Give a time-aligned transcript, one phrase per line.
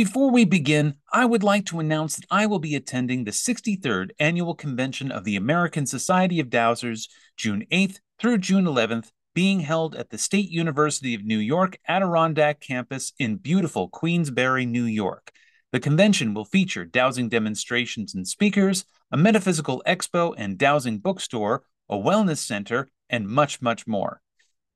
[0.00, 4.12] Before we begin, I would like to announce that I will be attending the 63rd
[4.18, 7.06] Annual Convention of the American Society of Dowsers
[7.36, 12.60] June 8th through June 11th, being held at the State University of New York Adirondack
[12.60, 15.32] campus in beautiful Queensbury, New York.
[15.70, 21.96] The convention will feature dowsing demonstrations and speakers, a metaphysical expo and dowsing bookstore, a
[21.96, 24.22] wellness center, and much, much more.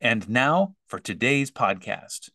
[0.00, 2.30] And now for today's podcast.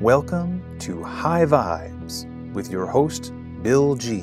[0.00, 4.22] Welcome to High Vibes with your host, Bill Gee.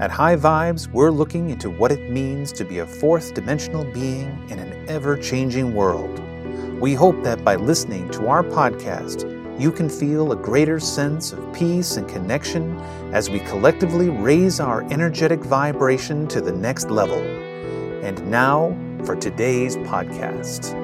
[0.00, 4.44] At High Vibes, we're looking into what it means to be a fourth dimensional being
[4.50, 6.23] in an ever changing world.
[6.80, 11.52] We hope that by listening to our podcast, you can feel a greater sense of
[11.52, 12.78] peace and connection
[13.12, 17.22] as we collectively raise our energetic vibration to the next level.
[18.02, 20.83] And now for today's podcast.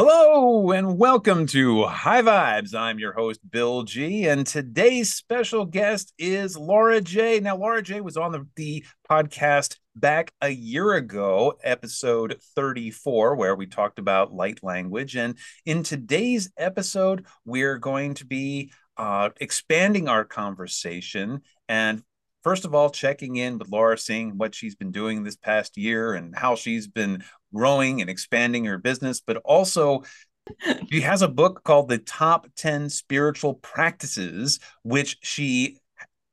[0.00, 2.72] Hello and welcome to High Vibes.
[2.72, 7.42] I'm your host, Bill Gee, and today's special guest is Lara Jaye.
[7.42, 13.56] Now, Lara Jaye was on the, the podcast back a year ago, episode 34, where
[13.56, 15.16] we talked about light language.
[15.16, 22.04] And in today's episode, we're going to be uh, expanding our conversation and
[22.48, 26.14] first of all, checking in with Lara, seeing what she's been doing this past year
[26.14, 27.22] and how she's been
[27.54, 30.02] growing and expanding her business, but also
[30.90, 35.76] she has a book called The Top 10 Spiritual Practices, which she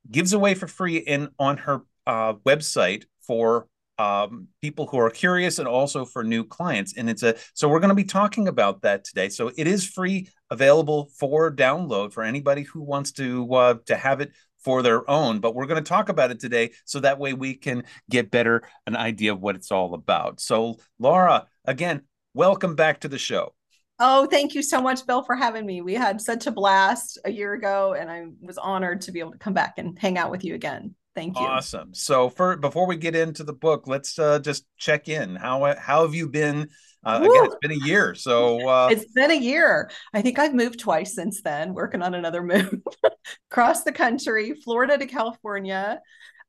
[0.10, 5.60] gives away for free in on her uh, website for um, people who are curious
[5.60, 6.96] and also for new clients.
[6.96, 9.28] And it's a so we're going to be talking about that today.
[9.28, 14.22] So it is free, available for download for anybody who wants to uh, to have
[14.22, 14.32] it
[14.66, 15.40] for their own.
[15.40, 18.64] But we're going to talk about it today so that way we can get better
[18.88, 20.42] an idea of what it's all about.
[20.42, 22.02] So, Lara, again,
[22.34, 23.54] welcome back to the show.
[24.00, 25.82] Oh, thank you so much, Bill, for having me.
[25.82, 29.32] We had such a blast a year ago, and I was honored to be able
[29.32, 30.96] to come back and hang out with you again.
[31.14, 31.46] Thank you.
[31.46, 31.94] Awesome.
[31.94, 35.36] So, for before we get into the book, let's uh, just check in.
[35.36, 36.70] How how have you been?
[37.06, 38.88] Uh, again, it's been a year, so uh...
[38.92, 39.92] it's been a year.
[40.14, 42.82] I think I've moved twice since then, working on another move.
[43.52, 46.02] Across the country, Florida to California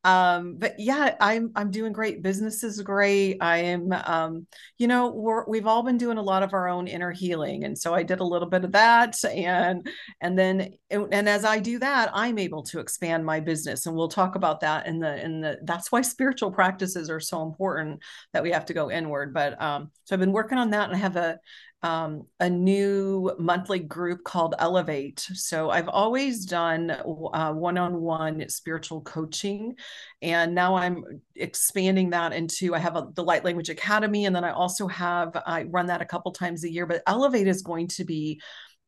[0.07, 2.23] um but yeah i'm i'm doing great.
[2.23, 3.39] Business is great.
[3.41, 4.47] I am um
[4.79, 7.65] you know we're, we've all been doing a lot of our own inner healing.
[7.65, 9.17] And so i did a little bit of that.
[9.25, 9.87] And
[10.21, 13.87] and then and as i do that i'm able to expand my business.
[13.87, 17.43] And we'll talk about that in the in the that's why spiritual practices are so
[17.43, 18.01] important
[18.33, 19.35] that we have to go inward.
[19.35, 21.41] But um so i've been working on that and i have a
[21.83, 25.21] um, a new monthly group called Elevate.
[25.35, 29.77] So I've always done one on one spiritual coaching.
[30.23, 31.05] And now I'm
[31.35, 34.25] expanding that into I have a, the Light Language Academy.
[34.25, 36.87] And then I also have, I run that a couple times a year.
[36.87, 38.41] But Elevate is going to be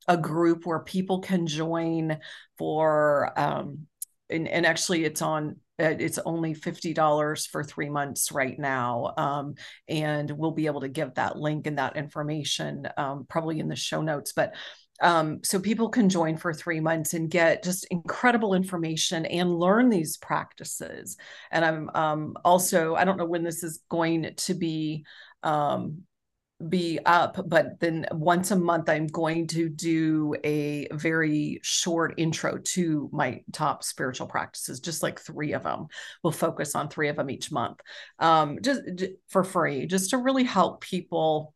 [0.09, 2.19] a group where people can join
[2.57, 3.87] for, um,
[4.31, 9.15] and, and actually it's on it's only $50 for three months right now.
[9.17, 9.55] Um,
[9.89, 13.77] and we'll be able to give that link and that information um, probably in the
[13.77, 14.33] show notes.
[14.33, 14.55] But
[15.01, 19.89] um, so people can join for three months and get just incredible information and learn
[19.89, 21.17] these practices.
[21.53, 25.05] And I'm um, also, I don't know when this is going to be
[25.45, 26.03] um,
[26.67, 32.59] be up but then once a month i'm going to do a very short intro
[32.59, 35.87] to my top spiritual practices just like three of them
[36.25, 37.79] we'll focus on three of them each month
[38.19, 41.55] um, just, just for free just to really help people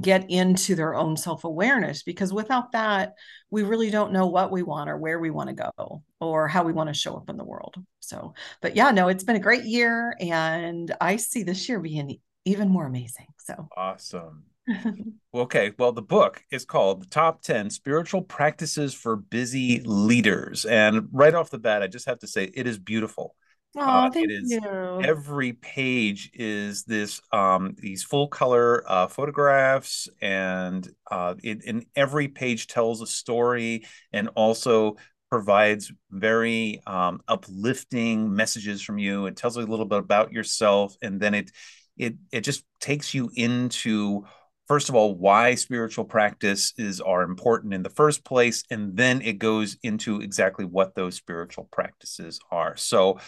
[0.00, 3.14] get into their own self-awareness because without that
[3.50, 6.62] we really don't know what we want or where we want to go or how
[6.62, 7.74] we want to show up in the world.
[8.00, 12.18] So but yeah no it's been a great year and i see this year being
[12.44, 13.26] even more amazing.
[13.38, 14.44] So awesome.
[15.34, 20.64] okay, well, the book is called The Top 10 Spiritual Practices for Busy Leaders.
[20.64, 23.34] And right off the bat, I just have to say it is beautiful.
[23.76, 25.00] Oh, uh, thank it is you.
[25.02, 32.28] every page is this um these full color uh photographs and uh it, and every
[32.28, 34.96] page tells a story and also
[35.30, 41.18] provides very um uplifting messages from you it tells a little bit about yourself and
[41.18, 41.50] then it
[41.96, 44.24] it it just takes you into
[44.68, 49.38] first of all why spiritual practices are important in the first place and then it
[49.38, 53.18] goes into exactly what those spiritual practices are so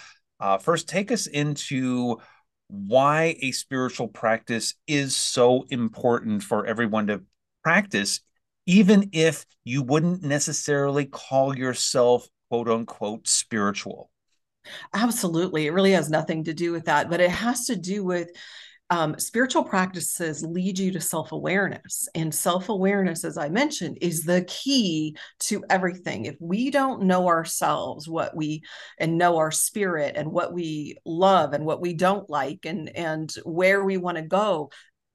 [0.40, 2.18] uh, first take us into
[2.68, 7.22] why a spiritual practice is so important for everyone to
[7.62, 8.20] practice,
[8.66, 14.10] even if you wouldn't necessarily call yourself quote unquote spiritual.
[14.92, 15.66] Absolutely.
[15.66, 18.30] It really has nothing to do with that, but it has to do with
[18.90, 22.08] um, spiritual practices lead you to self awareness.
[22.14, 26.26] And self awareness, as I mentioned, is the key to everything.
[26.26, 28.62] If we don't know ourselves, what we
[28.98, 33.32] and know our spirit and what we love and what we don't like and, and
[33.44, 34.70] where we want to go,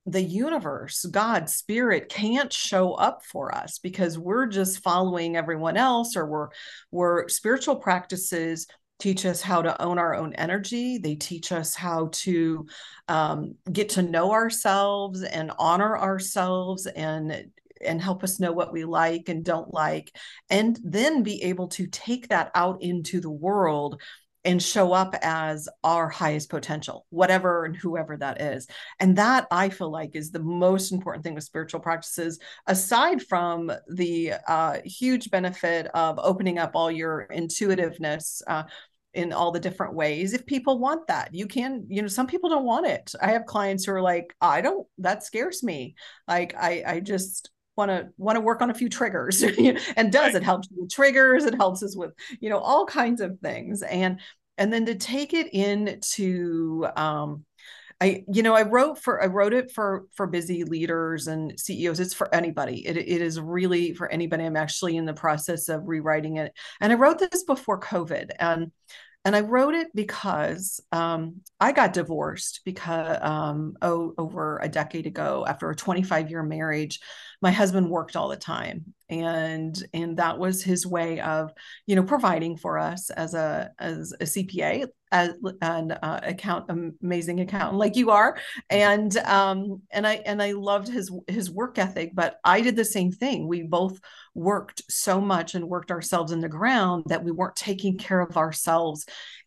[0.06, 6.16] the universe, God, spirit can't show up for us because we're just following everyone else
[6.16, 6.48] or we're
[6.92, 8.66] we're spiritual practices
[9.00, 10.98] teach us how to own our own energy.
[10.98, 12.68] They teach us how to
[13.08, 17.52] um, get to know ourselves and honor ourselves and
[17.82, 20.14] and help us know what we like and don't like
[20.50, 24.02] and then be able to take that out into the world
[24.46, 28.68] and show up as our highest potential, whatever and whoever that is.
[29.00, 33.72] And that I feel like is the most important thing with spiritual practices, aside from
[33.90, 38.42] the uh, huge benefit of opening up all your intuitiveness.
[38.48, 38.64] Uh,
[39.14, 42.50] in all the different ways if people want that you can you know some people
[42.50, 43.12] don't want it.
[43.22, 45.96] I have clients who are like i don't that scares me.
[46.28, 49.42] Like i i just want to want to work on a few triggers
[49.96, 53.40] and does it helps with triggers it helps us with you know all kinds of
[53.40, 53.82] things.
[53.82, 54.20] And
[54.58, 57.46] and then to take it into um
[58.02, 62.00] I, you know, I wrote for I wrote it for for busy leaders and CEOs.
[62.00, 62.88] It's for anybody.
[62.88, 64.46] It it is really for anybody.
[64.46, 68.72] I'm actually in the process of rewriting it, and I wrote this before COVID, and
[69.26, 75.06] and I wrote it because um, I got divorced because um, oh, over a decade
[75.06, 77.02] ago after a 25 year marriage
[77.42, 81.52] my husband worked all the time and and that was his way of
[81.88, 86.70] you know providing for us as a as a cpa as an uh, account
[87.02, 88.38] amazing accountant like you are.
[88.70, 92.86] And um and i and i loved his his work ethic but i did the
[92.86, 93.48] same thing.
[93.48, 94.00] We both
[94.36, 98.38] worked so much and worked ourselves in the ground that we weren't taking care of
[98.38, 99.06] ourselves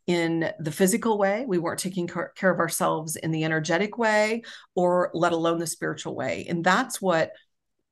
[0.09, 1.45] in the physical way.
[1.47, 4.43] We weren't taking care of ourselves in the energetic way
[4.75, 6.47] or let alone the spiritual way.
[6.49, 7.31] And that's what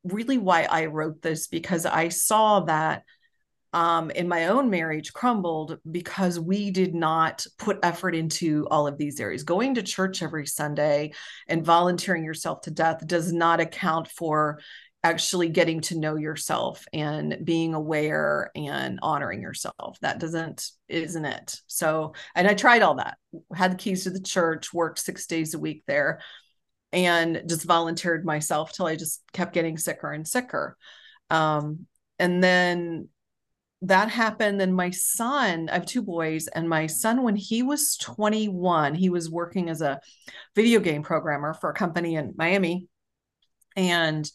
[0.05, 3.05] really why I wrote this because I saw that
[3.73, 8.99] um, in my own marriage crumbled because we did not put effort into all of
[8.99, 9.45] these areas.
[9.45, 11.13] Going to church every Sunday
[11.47, 14.61] and volunteering yourself to death does not account for
[15.03, 19.99] actually getting to know yourself and being aware and honoring yourself.
[20.03, 21.57] That doesn't, isn't it?
[21.69, 23.17] So, and I tried all that,
[23.55, 26.21] had the keys to the church, worked six days a week there
[26.93, 30.77] and just volunteered myself till I just kept getting sicker and sicker.
[31.31, 31.87] Um,
[32.19, 33.09] and then
[33.83, 34.61] that happened.
[34.61, 39.09] Then my son, I have two boys, and my son, when he was 21, he
[39.09, 40.01] was working as a
[40.55, 42.89] video game programmer for a company in Miami.
[43.77, 44.31] And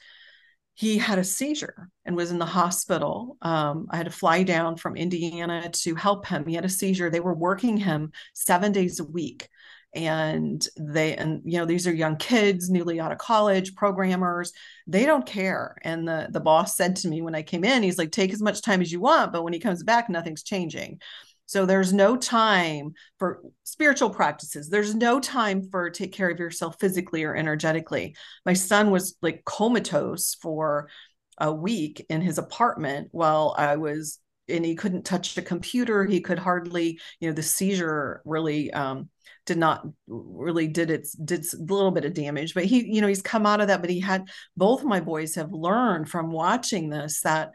[0.73, 3.37] he had a seizure and was in the hospital.
[3.41, 6.45] Um, I had to fly down from Indiana to help him.
[6.45, 7.09] He had a seizure.
[7.09, 9.47] They were working him seven days a week
[9.95, 14.51] and they and you know these are young kids newly out of college programmers
[14.87, 15.77] they don't care.
[15.81, 18.41] And the the boss said to me when i came in he's like take as
[18.41, 20.99] much time as you want but when he comes back nothing's changing.
[21.47, 24.67] So there's no time for spiritual practices.
[24.67, 28.15] There's no time for take care of yourself physically or energetically.
[28.47, 30.89] My son was like comatose for
[31.37, 36.05] a week in his apartment while i was and he couldn't touch the computer.
[36.05, 39.09] He could hardly you know the seizure really um,
[39.45, 43.07] did not really did its did a little bit of damage but he you know
[43.07, 46.89] he's come out of that but he had both my boys have learned from watching
[46.89, 47.51] this that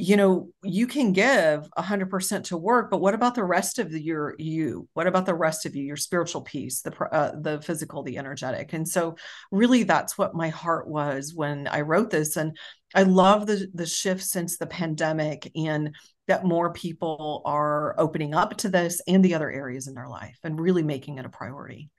[0.00, 4.34] you know you can give 100% to work but what about the rest of your
[4.38, 8.18] you what about the rest of you your spiritual piece the uh, the physical the
[8.18, 9.16] energetic and so
[9.50, 12.56] really that's what my heart was when i wrote this and
[12.94, 15.94] i love the the shift since the pandemic and
[16.30, 20.38] that more people are opening up to this and the other areas in their life
[20.44, 21.90] and really making it a priority.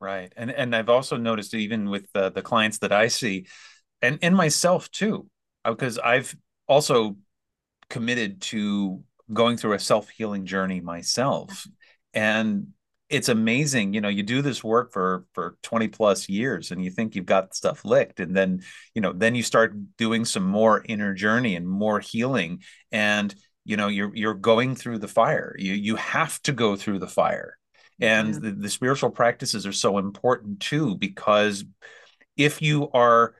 [0.00, 0.32] Right.
[0.36, 3.46] And and I've also noticed even with the, the clients that I see
[4.02, 5.28] and and myself too
[5.64, 6.34] because uh, I've
[6.66, 7.16] also
[7.90, 9.02] committed to
[9.32, 11.66] going through a self-healing journey myself.
[12.12, 12.68] And
[13.10, 16.90] it's amazing you know you do this work for for 20 plus years and you
[16.90, 18.62] think you've got stuff licked and then
[18.94, 23.76] you know then you start doing some more inner journey and more healing and you
[23.76, 25.56] know you're you're going through the fire.
[25.58, 27.58] You you have to go through the fire.
[28.00, 31.64] And the, the spiritual practices are so important too because
[32.36, 33.36] if you are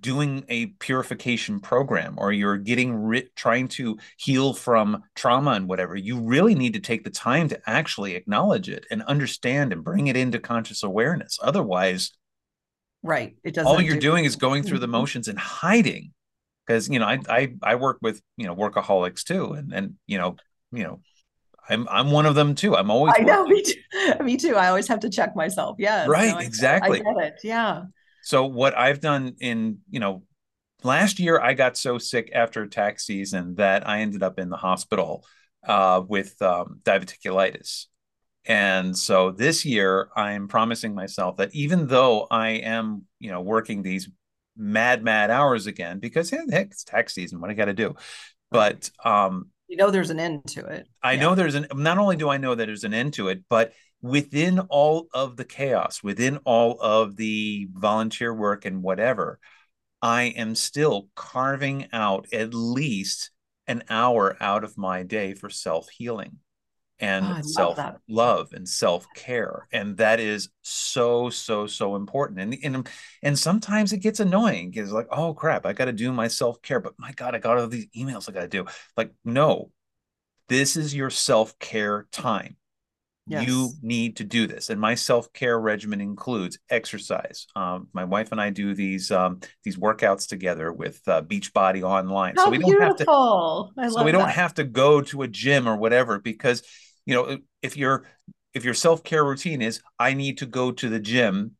[0.00, 5.96] doing a purification program or you're getting ri- trying to heal from trauma and whatever
[5.96, 10.06] you really need to take the time to actually acknowledge it and understand and bring
[10.06, 12.12] it into conscious awareness otherwise
[13.02, 14.90] right it doesn't all you're do- doing is going through the Mhm.
[14.92, 16.12] motions and hiding
[16.66, 20.18] because you know I, I i work with you know workaholics too and and you
[20.18, 20.36] know
[20.72, 21.00] you know
[21.68, 23.72] i'm i'm one of them too i'm always I know, me too.
[24.22, 24.56] Me too.
[24.56, 25.76] I always have to check myself.
[25.78, 26.06] Yes.
[26.06, 27.00] Right, no, I- exactly.
[27.00, 27.34] I get it.
[27.42, 27.84] Yeah.
[28.26, 30.24] So what I've done in, you know,
[30.82, 34.56] last year I got so sick after tax season that I ended up in the
[34.56, 35.24] hospital
[35.64, 37.86] uh, with um, diverticulitis.
[38.44, 43.82] And so this year I'm promising myself that even though I am, you know, working
[43.82, 44.08] these
[44.56, 47.94] mad, mad hours again, because yeah, heck, it's tax season, what I got to do.
[48.50, 50.88] But um, You know, there's an end to it.
[51.00, 51.20] I Yeah.
[51.20, 53.72] know there's an not only do I know that there's an end to it, but
[54.06, 59.38] within all of the chaos, within all of the volunteer work and whatever,
[60.02, 63.30] I am still carving out at least
[63.66, 66.38] an hour out of my day for self-healing
[66.98, 69.66] and Oh, love self love and self-care.
[69.72, 72.40] And that is so so so important.
[72.40, 72.88] And and
[73.22, 74.72] and sometimes it gets annoying.
[74.74, 77.58] It's like oh crap i got to do my self-care but my god i got
[77.58, 78.66] all these emails i got to do.
[78.96, 79.70] Like no.
[80.48, 82.56] This is your self-care time
[83.28, 84.70] you need to do this.
[84.70, 87.46] And my self-care regimen includes exercise.
[87.56, 92.34] Um, my wife and i do these um, these workouts together with uh, beachbody online.
[92.36, 93.72] How so we don't have to beautiful.
[93.78, 96.62] I so we don't have to go to a gym or whatever because
[97.04, 98.04] you know if your
[98.54, 101.52] if your self-care routine is i need to go to the gym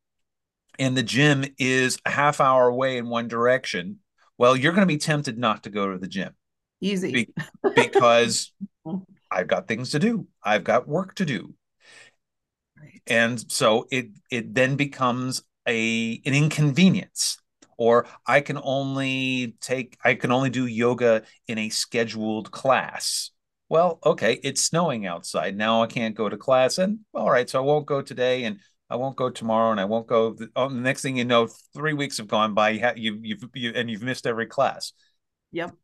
[0.78, 3.98] and the gym is a half hour away in one direction
[4.38, 6.34] well you're going to be tempted not to go to the gym.
[6.80, 7.12] Easy.
[7.12, 7.34] be-
[7.74, 8.52] because
[9.36, 10.26] i've got things to do.
[10.42, 11.54] I've got work to do.
[12.78, 13.02] Right.
[13.06, 17.38] and so it it then becomes a an inconvenience.
[17.78, 23.30] Or i can only take i can only do yoga in a scheduled class.
[23.68, 25.56] Well okay it's snowing outside.
[25.56, 26.78] Now i can't go to class.
[26.78, 29.84] And all right so i won't go today and i won't go tomorrow and i
[29.84, 32.70] won't go the, oh, the next thing you know three weeks have gone by.
[32.70, 34.92] You, you, you've you, and you've missed every class.
[35.52, 35.74] Yep.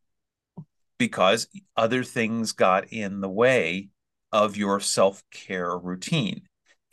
[0.97, 3.89] Because other things got in the way
[4.31, 6.41] of your self-care routine.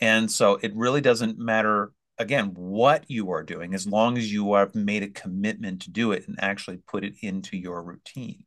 [0.00, 4.54] And so it really doesn't matter again what you are doing as long as you
[4.54, 8.45] have made a commitment to do it and actually put it into your routine.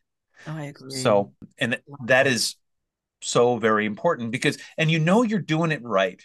[0.48, 0.92] Oh, I agree.
[0.92, 2.56] so and that is
[3.22, 6.22] so very important because and you know you're doing it right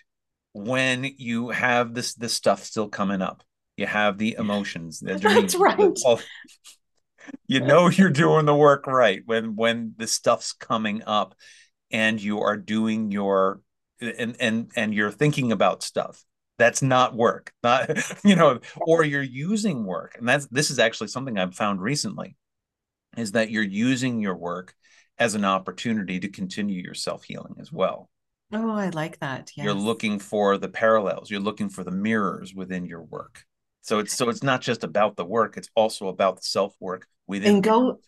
[0.52, 3.42] when you have this this stuff still coming up.
[3.76, 5.78] You have the emotions That's right.
[6.04, 6.20] all-
[7.46, 11.34] you know you're doing the work right when when the stuff's coming up
[11.90, 13.60] and you are doing your
[14.00, 16.24] and and and you're thinking about stuff.
[16.58, 17.90] That's not work not
[18.24, 20.16] you know or you're using work.
[20.18, 22.36] And that's this is actually something i've found recently
[23.16, 24.74] is that you're using your work
[25.18, 28.08] as an opportunity to continue your self-healing as well.
[28.52, 29.50] Oh, I like that.
[29.56, 29.64] Yes.
[29.64, 31.30] you're looking for the parallels.
[31.30, 33.44] You're looking for the mirrors within your work.
[33.82, 37.56] So it's so it's not just about the work it's also about the self-work within
[37.56, 37.98] and go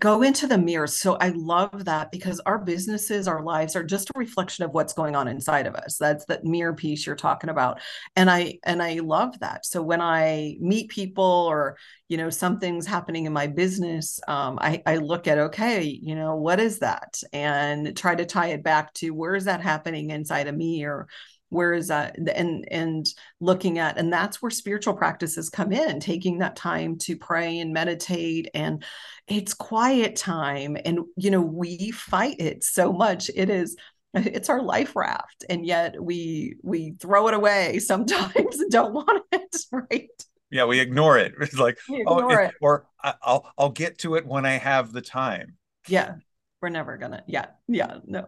[0.00, 0.88] go into the mirror.
[0.88, 4.92] So i love that because our businesses our lives are just a reflection of what's
[4.92, 5.96] going on inside of us.
[5.98, 7.80] That's that mirror piece you're talking about.
[8.16, 9.64] And i and i love that.
[9.64, 11.76] So when i meet people or
[12.08, 16.34] you know something's happening in my business um, I, I look at okay you know
[16.36, 17.20] what is that?
[17.32, 21.06] And try to tie it back to where is that happening inside of me or
[21.50, 23.06] where is that and and
[23.40, 27.72] looking at and that's where spiritual practices come in taking that time to pray and
[27.72, 28.84] meditate and
[29.28, 33.30] it's quiet time and you know we fight it so much.
[33.34, 33.76] It is
[34.14, 39.22] it's our life raft and yet we we throw it away sometimes and don't want
[39.32, 40.08] it right?
[40.50, 41.34] Yeah we ignore it.
[41.40, 42.54] It's like oh it, it.
[42.60, 45.56] or i'll i'll get to it when i have the time.
[45.86, 46.16] Yeah
[46.60, 48.26] we're never gonna yeah yeah no.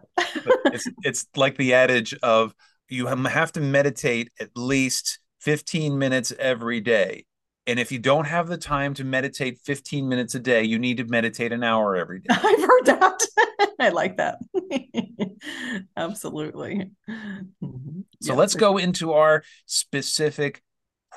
[0.65, 2.53] It's it's like the adage of
[2.91, 7.25] you have to meditate at least 15 minutes every day.
[7.67, 10.97] And if you don't have the time to meditate 15 minutes a day you need
[10.97, 12.27] to meditate an hour every day.
[12.29, 13.21] I've heard that.
[13.79, 14.39] I like that.
[15.97, 16.91] Absolutely.
[17.09, 18.03] Mhm.
[18.21, 20.61] so Yeah, let's go into our specific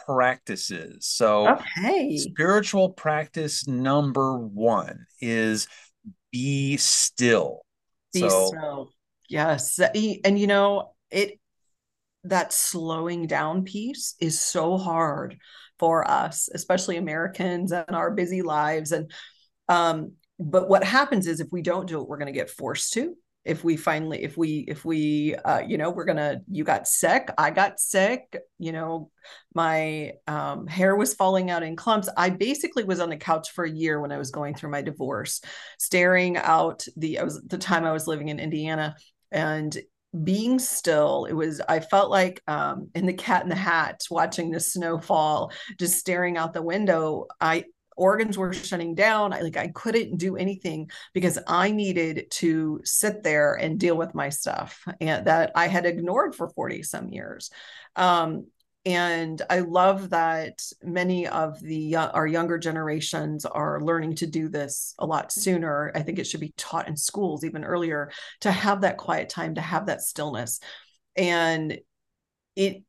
[0.07, 1.07] practices.
[1.07, 2.17] So okay.
[2.17, 5.67] spiritual practice number one is
[6.31, 7.65] be still.
[8.13, 8.91] Be so still.
[9.29, 9.79] Yes.
[10.25, 11.39] And you know, it
[12.25, 15.39] that slowing down piece is so hard
[15.79, 18.93] for us, especially Americans and our busy lives.
[18.93, 19.11] And
[19.69, 22.93] um, but what happens is if we don't do it, we're going to get forced
[22.95, 23.15] to.
[23.45, 27.29] if we finally if we if we uh you know we're gonna you got sick
[27.37, 29.11] i got sick you know
[29.55, 33.65] my um, hair was falling out in clumps i basically was on the couch for
[33.65, 35.41] a year when i was going through my divorce
[35.79, 38.97] staring out the i was the time i was living in indiana
[39.31, 39.77] and
[40.23, 44.51] being still it was i felt like um in the cat in the hat watching
[44.51, 47.27] the snow fall just staring out the window.
[47.41, 47.65] I
[47.97, 49.33] organs were shutting down.
[49.33, 54.15] I like i couldn't do anything because i needed to sit there and deal with
[54.15, 57.51] my stuff and that i had ignored for 40 some years.
[57.97, 58.47] Um,
[58.87, 64.49] and i love that many of the uh, our younger generations are learning to do
[64.49, 68.11] this a lot sooner i think it should be taught in schools even earlier
[68.41, 70.61] to have that quiet time to have that stillness
[71.17, 71.79] and
[72.57, 72.83] it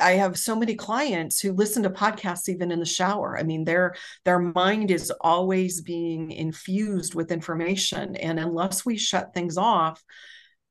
[0.00, 3.38] I have so many clients who listen to podcasts even in the shower.
[3.38, 9.34] I mean, their their mind is always being infused with information, and unless we shut
[9.34, 10.02] things off,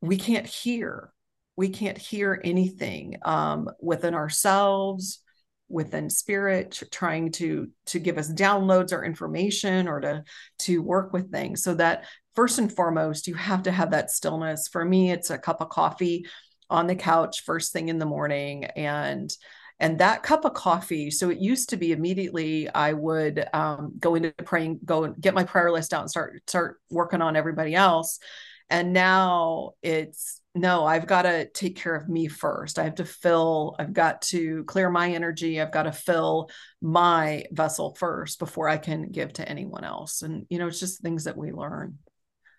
[0.02, 1.12] we can't hear.
[1.56, 5.20] We can't hear anything um, within ourselves,
[5.70, 10.24] within spirit, trying to to give us downloads or information or to
[10.60, 11.64] to work with things.
[11.64, 12.06] So that
[12.36, 14.68] first and foremost, you have to have that stillness.
[14.68, 16.26] For me, it's a cup of coffee
[16.70, 19.36] on the couch first thing in the morning and
[19.80, 24.16] and that cup of coffee so it used to be immediately i would um, go
[24.16, 27.76] into praying go and get my prayer list out and start start working on everybody
[27.76, 28.20] else
[28.70, 32.80] and now it's no i've got to take care of me first.
[32.80, 35.62] I have to fill i've got to clear my energy.
[35.62, 36.50] I've got to fill
[36.82, 40.22] my vessel first before i can give to anyone else.
[40.22, 41.98] And you know it's just things that we learn.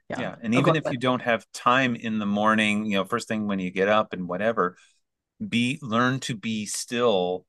[0.08, 0.34] Yeah, yeah.
[0.42, 3.46] and oh, even if you don't have time in the morning you know first thing
[3.46, 4.76] when you get up and whatever
[5.46, 7.46] be learn to be still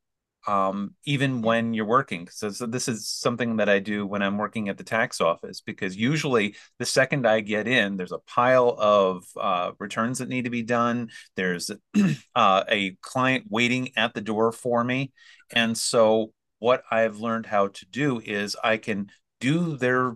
[0.47, 2.27] um, even when you're working.
[2.31, 5.61] So, so, this is something that I do when I'm working at the tax office
[5.61, 10.45] because usually the second I get in, there's a pile of uh, returns that need
[10.45, 11.09] to be done.
[11.35, 11.71] There's
[12.35, 15.11] uh, a client waiting at the door for me,
[15.51, 20.15] and so what I've learned how to do is I can do their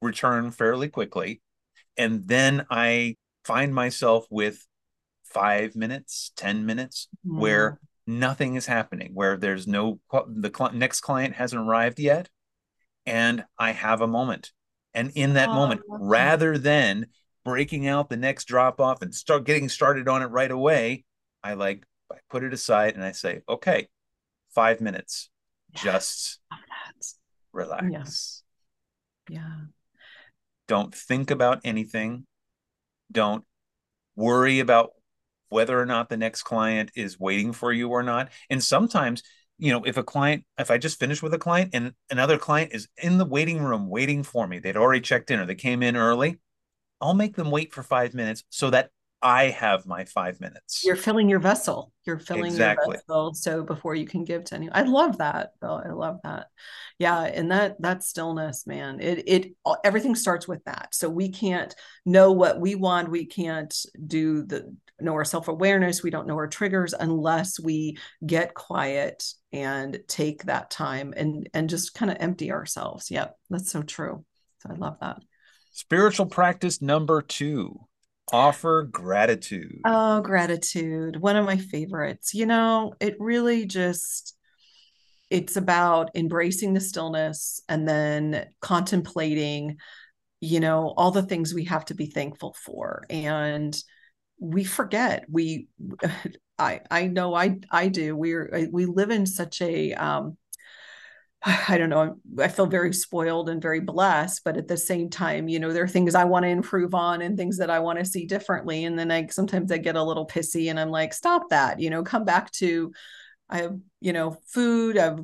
[0.00, 1.40] return fairly quickly
[1.96, 4.66] and then I find myself with
[5.24, 7.38] five minutes, 10 minutes mm.
[7.38, 12.28] where nothing is happening, where there's no, the cl- next client hasn't arrived yet.
[13.04, 14.52] And I have a moment.
[14.94, 17.06] And in that oh, moment, rather than
[17.44, 21.04] breaking out the next drop off and start getting started on it right away,
[21.44, 23.88] I like, I put it aside and I say, okay,
[24.54, 25.30] five minutes,
[25.74, 25.82] yes.
[25.84, 26.40] just
[27.52, 28.42] relax.
[29.28, 29.38] Yeah.
[29.38, 29.56] yeah.
[30.66, 32.26] Don't think about anything.
[33.12, 33.44] Don't
[34.16, 34.90] worry about
[35.48, 38.30] whether or not the next client is waiting for you or not.
[38.50, 39.22] And sometimes,
[39.58, 42.72] you know, if a client, if I just finished with a client and another client
[42.72, 45.82] is in the waiting room waiting for me, they'd already checked in or they came
[45.82, 46.38] in early,
[47.00, 48.90] I'll make them wait for five minutes so that
[49.22, 50.84] I have my five minutes.
[50.84, 51.92] You're filling your vessel.
[52.04, 52.86] You're filling exactly.
[52.86, 53.34] your vessel.
[53.34, 55.50] So before you can give to anyone, I love that.
[55.60, 56.46] Though I love that.
[56.98, 59.00] Yeah, and that that stillness, man.
[59.00, 59.52] It it
[59.84, 60.94] everything starts with that.
[60.94, 63.10] So we can't know what we want.
[63.10, 63.74] We can't
[64.06, 66.02] do the know our self awareness.
[66.02, 71.68] We don't know our triggers unless we get quiet and take that time and and
[71.68, 73.10] just kind of empty ourselves.
[73.10, 74.24] Yep, that's so true.
[74.60, 75.18] So I love that.
[75.72, 77.86] Spiritual practice number two
[78.32, 79.80] Offer gratitude.
[79.84, 81.20] Oh, gratitude.
[81.20, 82.34] One of my favorites.
[82.34, 84.36] You know, it really just
[85.30, 89.76] it's about embracing the stillness and then contemplating,
[90.40, 93.04] you know, all the things we have to be thankful for.
[93.10, 93.76] And
[94.38, 95.24] we forget.
[95.30, 95.68] We
[96.58, 98.16] I I know I I do.
[98.16, 100.36] We're we live in such a um
[101.42, 105.48] I don't know, I feel very spoiled and very blessed, but at the same time,
[105.48, 107.98] you know, there are things I want to improve on and things that I want
[107.98, 108.84] to see differently.
[108.84, 111.90] And then I sometimes I get a little pissy and I'm like, stop that, you
[111.90, 112.92] know, come back to
[113.48, 115.20] I have, you know, food, I've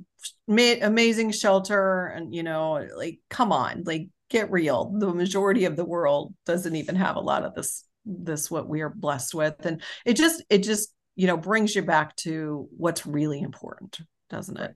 [0.47, 4.95] made amazing shelter, and you know, like, come on, like get real.
[4.99, 8.81] The majority of the world doesn't even have a lot of this, this what we
[8.81, 9.65] are blessed with.
[9.65, 14.59] And it just, it just, you know, brings you back to what's really important, doesn't
[14.59, 14.75] it?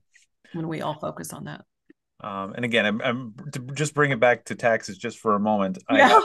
[0.52, 1.62] when we all focus on that.
[2.20, 5.40] Um, and again, I'm, I'm, to just bring it back to taxes just for a
[5.40, 5.78] moment.
[5.90, 6.20] Yeah.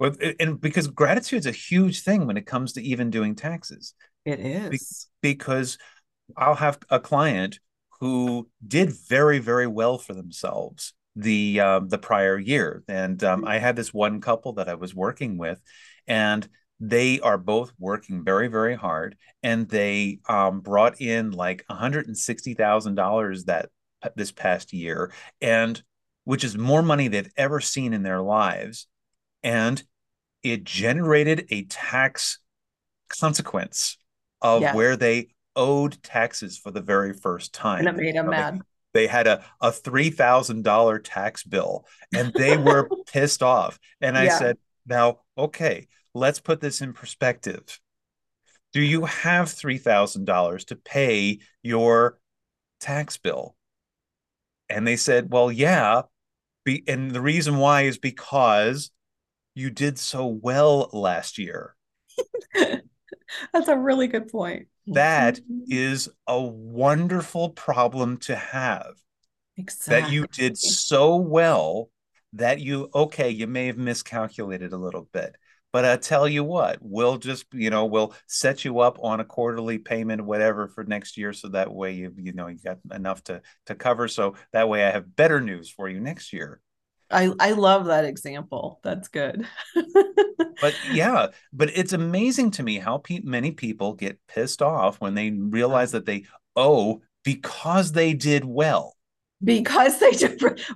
[0.00, 3.94] I and because gratitude is a huge thing when it comes to even doing taxes.
[4.24, 5.78] It is Be- because
[6.36, 7.60] I'll have a client
[8.00, 13.58] who did very very well for themselves the um, the prior year, and um, I
[13.58, 15.60] had this one couple that I was working with,
[16.06, 16.48] and
[16.80, 23.70] they are both working very very hard and they um, brought in like $160000 that
[24.14, 25.82] this past year and
[26.24, 28.86] which is more money they've ever seen in their lives
[29.42, 29.82] and
[30.42, 32.38] it generated a tax
[33.08, 33.98] consequence
[34.42, 37.86] of where they owed taxes for the very first time.
[37.86, 38.60] And it made them You know, they- mad.
[38.94, 43.78] They had a, a $3,000 tax bill and they were pissed off.
[44.00, 44.38] And I Yeah.
[44.38, 47.80] said, now, okay, let's put this in perspective.
[48.72, 52.18] Do you have $3,000 to pay your
[52.80, 53.56] tax bill?
[54.68, 56.02] And they said, well, yeah.
[56.64, 58.90] Be, and the reason why is because
[59.54, 61.76] you did so well last year.
[62.54, 64.68] That's a really good point.
[64.88, 66.08] That Mhm.
[66.26, 68.94] a wonderful problem to have.
[69.56, 70.02] exactly.
[70.02, 71.90] that you did so well
[72.32, 75.36] that you okay you may have miscalculated a little bit
[75.72, 79.24] but i tell you what we'll just you know we'll set you up on a
[79.24, 83.22] quarterly payment whatever for next year so that way you you know you got enough
[83.24, 86.60] to to cover so that way i have better news for you next year
[87.08, 88.80] I I love that example.
[88.82, 89.46] That's good.
[90.60, 95.14] but yeah but it's amazing to me how pe- many people get pissed off when
[95.14, 98.95] they realize that they owe because they did well
[99.44, 100.12] because they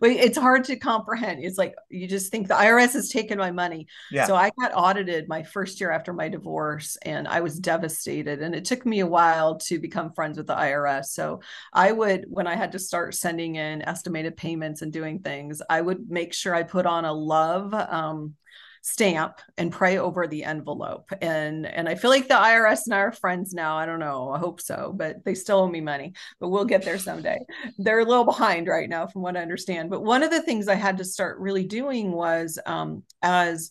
[0.01, 1.43] wait, it's hard to comprehend.
[1.43, 3.87] It's like you just think the IRS has taken my money.
[4.11, 8.43] yeah So I got audited my first year after my divorce and I was devastated.
[8.43, 11.07] And it took me a while to become friends with the IRS.
[11.07, 11.41] So
[11.73, 15.81] I would, when I had to start sending in estimated payments and doing things, I
[15.81, 18.35] would make sure I put on a love um,
[18.83, 21.11] stamp and pray over the envelope.
[21.21, 23.77] And and I feel like the IRS and I are friends now.
[23.77, 24.31] I don't know.
[24.31, 26.15] I hope so, but they still owe me money.
[26.39, 27.39] But we'll get there someday.
[27.79, 29.91] They're a little behind right now, from what I understand.
[29.91, 33.71] But one of the things I had to start really doing was um, as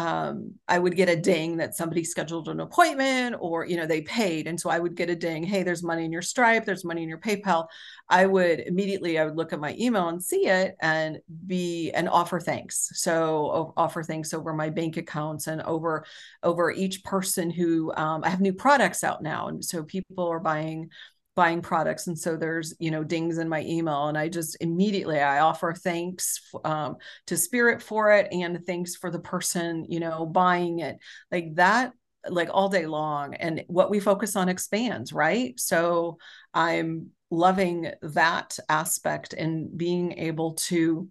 [0.00, 4.00] um, I would get a ding that somebody scheduled an appointment or, you know, they
[4.00, 4.46] paid.
[4.46, 7.02] And so I would get a ding, hey, there's money in your Stripe, there's money
[7.02, 7.66] in your PayPal.
[8.08, 12.08] I would immediately, I would look at my email and see it and be and
[12.08, 12.92] offer thanks.
[12.94, 16.06] So offer thanks over my bank accounts and over,
[16.42, 19.48] over each person who um, I have new products out now.
[19.48, 20.88] And so people are buying
[21.34, 22.06] buying products.
[22.06, 25.72] And so there's you know dings in my email and i just immediately i offer
[25.72, 30.98] thanks um, to spirit for it and thanks for the person you know buying it.
[31.30, 31.92] Like that
[32.28, 33.34] like all day long.
[33.34, 35.58] And what we focus on expands right?
[35.58, 36.18] So
[36.52, 41.08] i'm loving that aspect and being able to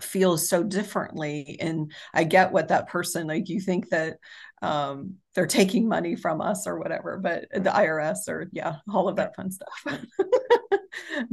[0.00, 4.16] feel so differently and i get what that person like you think that
[4.62, 9.16] um they're taking money from us or whatever but the irs or yeah all of
[9.16, 9.86] that fun stuff.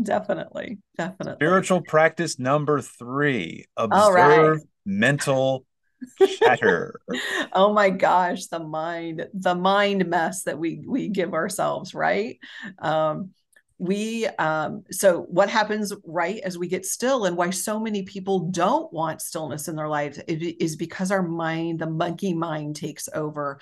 [0.02, 1.38] Definitely definitely.
[1.38, 4.60] Spiritual practice number three observe right.
[4.86, 5.66] mental
[6.26, 7.00] chatter.
[7.54, 12.38] Oh my gosh the mind the mind mess that we we give ourselves right?
[12.80, 13.32] Um
[13.80, 18.50] we um so what happens right as we get still and why so many people
[18.50, 23.60] don't want stillness in their lives is, because our mind the monkey mind takes over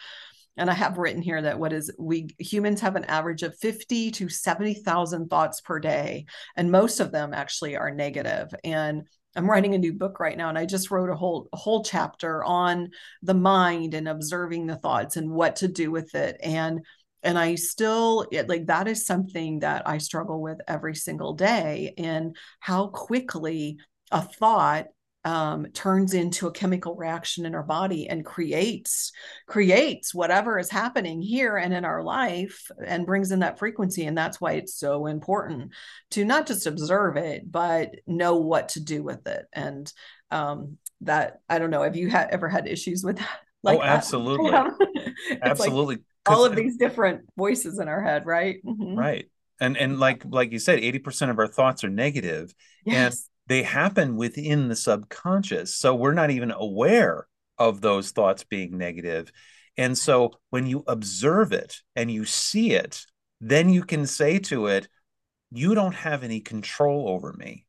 [0.56, 4.12] and i have written here that what is we humans have an average of 50
[4.12, 6.26] to 70,000 thoughts per day
[6.56, 9.04] and most of them actually are negative and
[9.38, 11.84] I'm writing a new book right now, and I just wrote a whole a whole
[11.84, 16.38] chapter on the mind and observing the thoughts and what to do with it.
[16.42, 16.86] And
[17.26, 21.94] and I still it, like that is something that I struggle with every single day.
[21.98, 23.80] And how quickly
[24.12, 24.88] a thought
[25.26, 29.12] um, turns into a chemical reaction in our body and creates
[29.48, 34.16] creates whatever is happening here and in our life and brings in that frequency and
[34.16, 35.72] that's why it's so important
[36.12, 39.92] to not just observe it but know what to do with it and
[40.30, 43.84] um, that i don't know have you had ever had issues with that Oh, that?
[43.84, 44.52] absolutely.
[44.52, 44.70] Yeah.
[45.44, 48.58] It's like absolutely 'Cause- all of these different voices in our head right?
[48.66, 48.98] Mhm.
[48.98, 49.30] right.
[49.60, 52.54] And and like like you said 80% of our thoughts are negative
[52.86, 53.30] yes.
[53.48, 55.76] they happen within the subconscious.
[55.76, 59.32] So we're not even aware of those thoughts being negative.
[59.78, 63.06] And so when you observe it and you see it
[63.42, 64.88] then you can say to it
[65.52, 67.66] you don't have any control over me.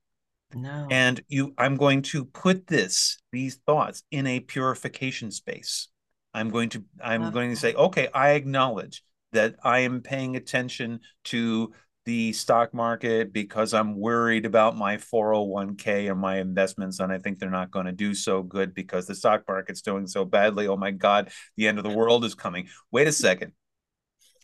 [0.54, 0.86] No.
[0.90, 5.88] And you i'm going to put this these thoughts in a purification space
[6.36, 10.36] i'm going to i'm Love going to say okay i acknowledge that i am paying
[10.36, 11.72] attention to
[12.04, 17.38] the stock market because i'm worried about my 401k and my investments and i think
[17.38, 20.68] they're not going to do so good because the stock market's doing so badly.
[20.68, 22.68] Oh my god the end of the world is coming.
[22.92, 23.52] Wait a second.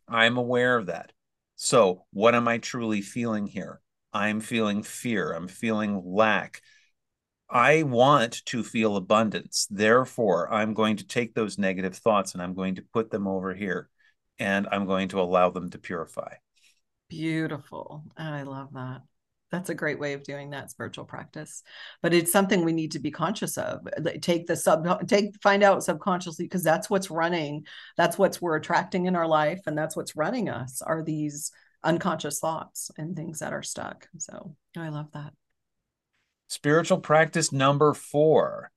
[0.08, 1.12] I'm aware of that.
[1.56, 3.80] So what am i truly feeling here?
[4.12, 5.32] I'm feeling fear.
[5.32, 6.60] I'm feeling lack.
[7.52, 9.68] I want to feel abundance.
[9.70, 13.54] Therefore, I'm going to take those negative thoughts and I'm going to put them over
[13.54, 13.90] here
[14.38, 16.34] and I'm going to allow them to purify.
[17.10, 18.04] beautiful.
[18.18, 19.02] Oh, I love that.
[19.50, 21.62] That's a great way of doing that spiritual practice.
[22.00, 23.86] But it's something we need to be conscious of.
[24.22, 27.66] Take the sub take find out subconsciously because that's what's running
[27.98, 31.52] that's what's we're attracting in our life and that's what's running us are these
[31.84, 34.08] unconscious thoughts and things that are stuck.
[34.16, 35.34] So i love that
[36.52, 38.70] spiritual practice number four.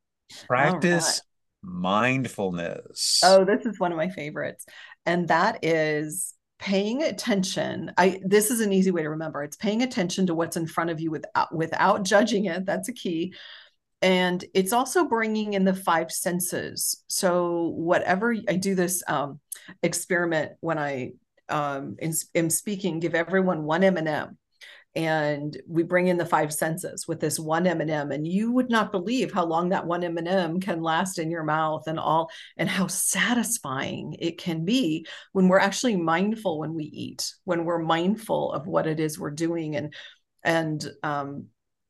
[0.48, 1.22] Practice
[1.64, 1.72] right.
[1.74, 3.22] mindfulness.
[3.24, 4.66] Oh this is one of my favorites
[5.06, 7.92] and that is paying attention.
[7.98, 9.44] I this is an easy way to remember.
[9.44, 12.66] It's paying attention to what's in front of you without without judging it.
[12.66, 13.34] That's a key.
[14.02, 17.04] And it's also bringing in the five senses.
[17.08, 19.40] So whatever i do this um,
[19.84, 21.12] experiment when i
[21.50, 24.36] um, am speaking give everyone one m&m
[24.96, 28.92] and we bring in the five senses with this one m&m and you would not
[28.92, 32.88] believe how long that one m&m can last in your mouth and all and how
[32.88, 38.68] satisfying it can be when we're actually mindful when we eat when we're mindful of
[38.68, 39.94] what it is we're doing and
[40.44, 41.48] and um,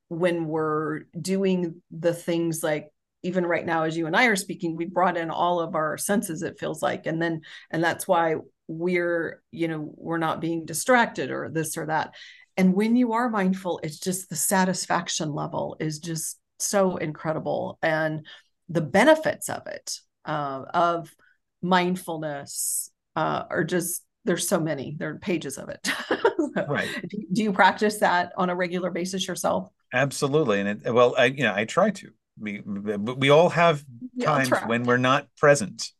[0.07, 2.89] when we're doing the things like
[3.21, 5.97] even right now as you and i are speaking we brought in all of our
[5.97, 7.41] senses it feels like and then
[7.71, 8.35] and that's why
[8.67, 12.13] we're you know we're not being distracted or this or that
[12.57, 17.77] and when you are mindful it's just the satisfaction level is just so incredible.
[17.81, 18.25] And
[18.69, 21.13] the benefits of it uh, of
[21.61, 25.89] mindfulness uh, are just there's so many there are pages of it.
[26.69, 26.87] Right.
[27.33, 29.67] do you practice that on a regular basis yourself?
[29.93, 30.61] Absolutely.
[30.61, 32.11] And it, well i you know i try to.
[32.39, 33.83] We we all have
[34.21, 35.91] times when we're not present.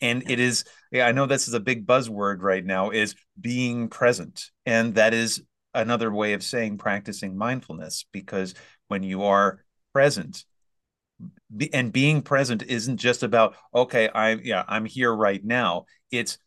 [0.00, 3.88] And it is yeah i know this is a big buzzword right now is being
[3.88, 4.50] present.
[4.64, 5.42] And that is
[5.74, 8.54] another way of saying practicing mindfulness because
[8.88, 9.60] when you are
[9.92, 10.44] present
[11.72, 15.84] and being present isn't just about okay i'm yeah i'm here right now.
[16.10, 16.38] It's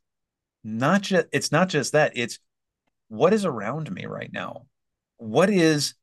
[0.63, 2.39] not just it's not just that it's
[3.07, 4.65] what is around me right now?
[5.17, 5.93] What is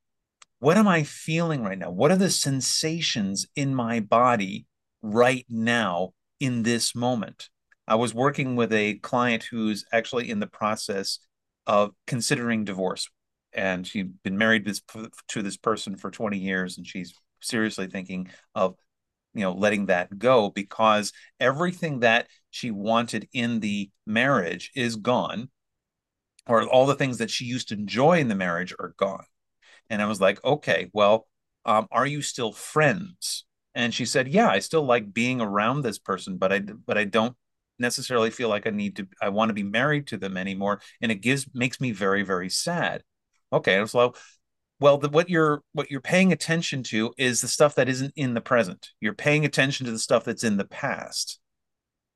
[0.59, 1.91] what am i feeling right now?
[1.91, 4.67] What are the sensations in my body
[5.03, 7.51] right now in this moment?
[7.87, 11.19] I was working with a client who's actually in the process
[11.67, 13.09] of considering divorce.
[13.53, 14.81] And she'd been married this,
[15.29, 18.75] to this person for 20 years and she's seriously thinking of
[19.35, 25.51] you know letting that go because everything that she wanted in the marriage is gone
[26.47, 29.25] or all the things that she used to enjoy in the marriage are gone.
[29.91, 31.27] And i was like okay well
[31.67, 33.47] um, are you still friends?
[33.75, 37.05] And she said yeah i still like being around this person but i but i
[37.05, 37.37] don't
[37.79, 41.11] necessarily feel like i need to i want to be married to them anymore and
[41.11, 43.03] it gives makes me very very sad.
[43.53, 44.15] Okay so
[44.81, 48.35] well the, what you're what you're paying attention to is the stuff that isn't in
[48.35, 48.91] the present.
[49.01, 51.41] You're paying attention to the stuff that's in the past.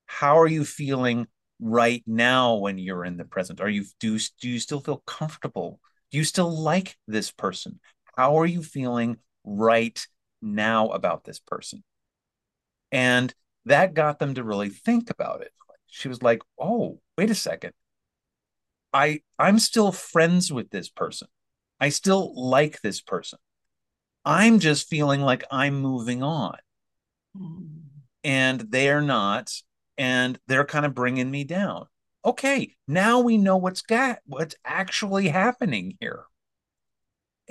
[0.06, 1.26] How are you feeling
[1.60, 3.60] right now when you're in the present?
[3.60, 5.80] Are you do do you still feel comfortable?
[6.10, 7.80] Do you still like this person?
[8.16, 10.04] How are you feeling right
[10.40, 11.84] now about this person?
[12.90, 13.32] And
[13.68, 15.52] that got them to really think about it
[15.86, 17.72] she was like oh wait a second
[18.92, 21.28] I I'm still friends with this person.
[21.80, 23.38] I still like this person.
[24.24, 26.56] I'm just feeling like I'm moving on.
[27.36, 27.68] Mm.
[28.24, 29.52] And they're not
[29.96, 31.86] and they're kind of bringing me down.
[32.24, 36.24] Okay, now we know what's got what's actually happening here.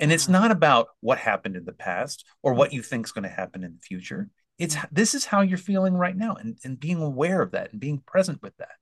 [0.00, 3.24] And it's not about what happened in the past or what you think is going
[3.24, 4.28] to happen in the future.
[4.58, 4.88] It's mm.
[4.90, 7.98] this is how you're feeling right now and, and being aware of that and being
[8.06, 8.76] present with that.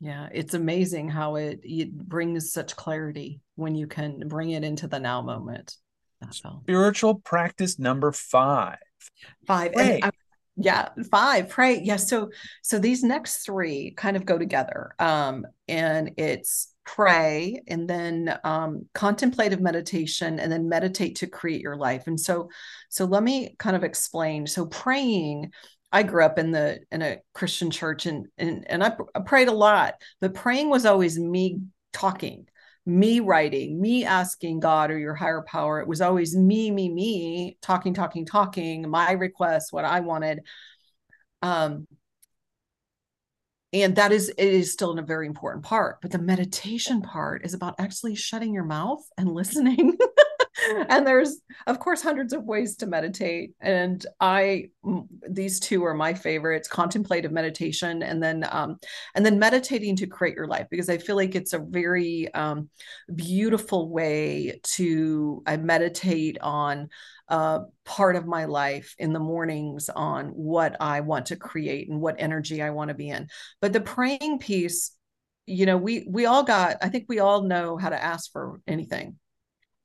[0.00, 4.88] Yeah, it's amazing how it it brings such clarity when you can bring it into
[4.88, 5.76] the now moment.
[6.30, 8.78] Spiritual practice number five.
[9.46, 9.72] Five.
[9.76, 10.10] And I,
[10.56, 11.48] yeah, five.
[11.48, 11.80] Pray.
[11.82, 11.96] Yeah.
[11.96, 12.30] So
[12.62, 14.94] so these next three kind of go together.
[14.98, 21.76] Um, and it's pray and then um, contemplative meditation and then meditate to create your
[21.76, 22.50] life and so
[22.88, 25.52] so let me kind of explain so praying
[25.92, 29.48] I grew up in the in a Christian church and and and I, I prayed
[29.48, 31.60] a lot, but praying was always me
[31.92, 32.46] talking,
[32.84, 35.80] me writing, me asking God or your higher power.
[35.80, 38.88] It was always me, me, me talking, talking, talking.
[38.88, 40.40] My requests, what I wanted.
[41.42, 41.86] Um,
[43.72, 47.44] and that is it is still in a very important part but the meditation part
[47.44, 49.96] is about actually shutting your mouth and listening
[50.88, 53.52] and there's of course hundreds of ways to meditate.
[53.60, 54.68] And i
[55.28, 58.78] these two are my favorites contemplative meditation and then um,
[59.14, 62.68] and then meditating to create your life because i feel like it's a very um,
[63.14, 66.88] beautiful way to i meditate on
[67.28, 72.00] uh, part of my life in the mornings on what i want to create and
[72.00, 73.28] what energy i want to be in.
[73.60, 74.92] But the praying piece
[75.46, 78.60] you know we we all got i think we all know how to ask for
[78.66, 79.18] anything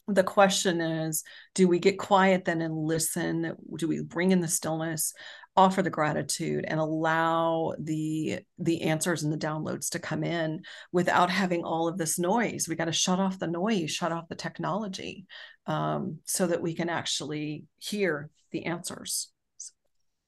[0.07, 3.55] the question is do we get quiet then and listen?
[3.77, 5.13] Do we bring in the stillness
[5.55, 11.29] offer the gratitude and allow the the answers and the downloads to come in without
[11.29, 12.67] having all of this noise?
[12.67, 15.25] We got to shut off the noise shut off the technology
[15.65, 19.31] um, so that we can actually hear the answers.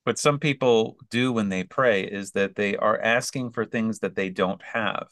[0.03, 4.15] What some people do when they pray is that they are asking for things that
[4.15, 5.07] they don't have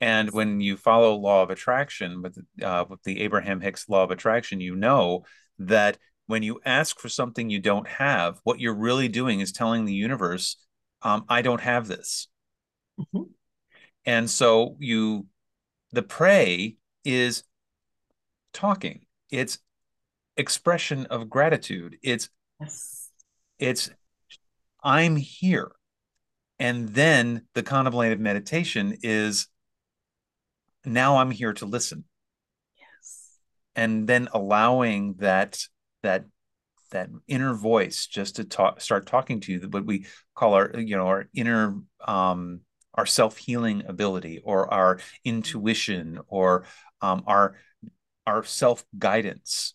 [0.00, 4.10] and when you follow law of attraction with, uh, with the Abraham Hicks law of
[4.10, 5.24] attraction, you know
[5.58, 9.84] that when you ask for something you don't have, what you're really doing is telling
[9.84, 10.56] the universe,
[11.02, 12.28] um, I don't have this.
[13.00, 13.30] Mm-hmm.
[14.04, 15.26] And so you,
[15.92, 17.44] the pray is
[18.52, 19.06] talking.
[19.30, 19.58] It's
[20.36, 21.96] expression of gratitude.
[22.02, 22.28] It's,
[22.60, 23.10] yes.
[23.58, 23.90] it's,
[24.82, 25.72] I'm here.
[26.58, 29.48] And then the contemplative meditation is
[30.86, 32.04] now I'm here to listen.
[32.76, 33.38] Yes.
[33.74, 35.60] And then allowing that
[36.02, 36.26] that
[36.92, 40.96] that inner voice just to talk start talking to you what we call our you
[40.96, 42.60] know our inner um
[42.94, 46.64] our self-healing ability or our intuition or
[47.02, 47.56] um, our
[48.26, 49.74] our self-guidance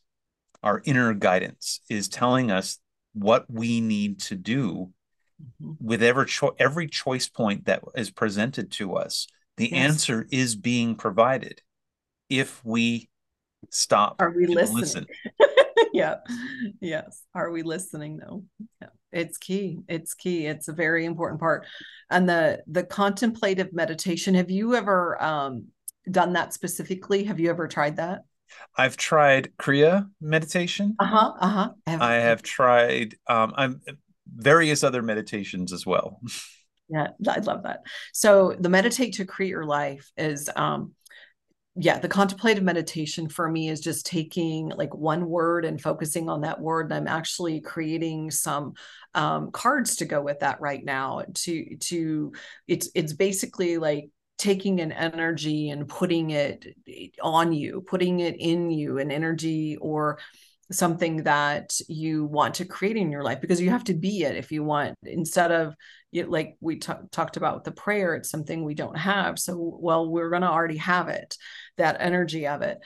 [0.63, 2.79] our inner guidance is telling us
[3.13, 4.91] what we need to do
[5.61, 5.73] mm-hmm.
[5.85, 9.73] with every, cho- every choice point that is presented to us the yes.
[9.73, 11.61] answer is being provided
[12.29, 13.09] if we
[13.69, 14.15] stop.
[14.19, 14.79] Are we listening?
[14.79, 15.05] Listen.
[15.93, 16.15] yeah.
[16.79, 17.23] Yes.
[17.35, 18.43] Are we listening though?
[18.81, 18.87] Yeah.
[19.11, 19.79] It's key.
[19.87, 20.45] It's key.
[20.45, 21.65] It's a very important part.
[22.09, 25.65] And the the contemplative meditation, have you ever um
[26.09, 27.25] done that specifically?
[27.25, 28.21] Have you ever tried that?
[28.75, 30.95] I've tried Kriya meditation.
[30.99, 31.33] Uh-huh.
[31.39, 31.71] Uh-huh.
[31.87, 33.81] I have, I have tried um I'm
[34.33, 36.21] various other meditations as well.
[36.91, 37.83] Yeah, I love that.
[38.13, 40.93] So the meditate to create your life is um
[41.77, 46.41] yeah, the contemplative meditation for me is just taking like one word and focusing on
[46.41, 46.91] that word.
[46.91, 48.73] And I'm actually creating some
[49.13, 51.23] um, cards to go with that right now.
[51.33, 52.33] To to
[52.67, 56.65] it's it's basically like taking an energy and putting it
[57.21, 60.19] on you, putting it in you, an energy or
[60.71, 64.35] something that you want to create in your life because you have to be it.
[64.35, 65.75] If you want instead of
[66.13, 69.39] like we t- talked about the prayer it's something we don't have.
[69.39, 71.37] So well we're going to already have it
[71.77, 72.79] that energy of it.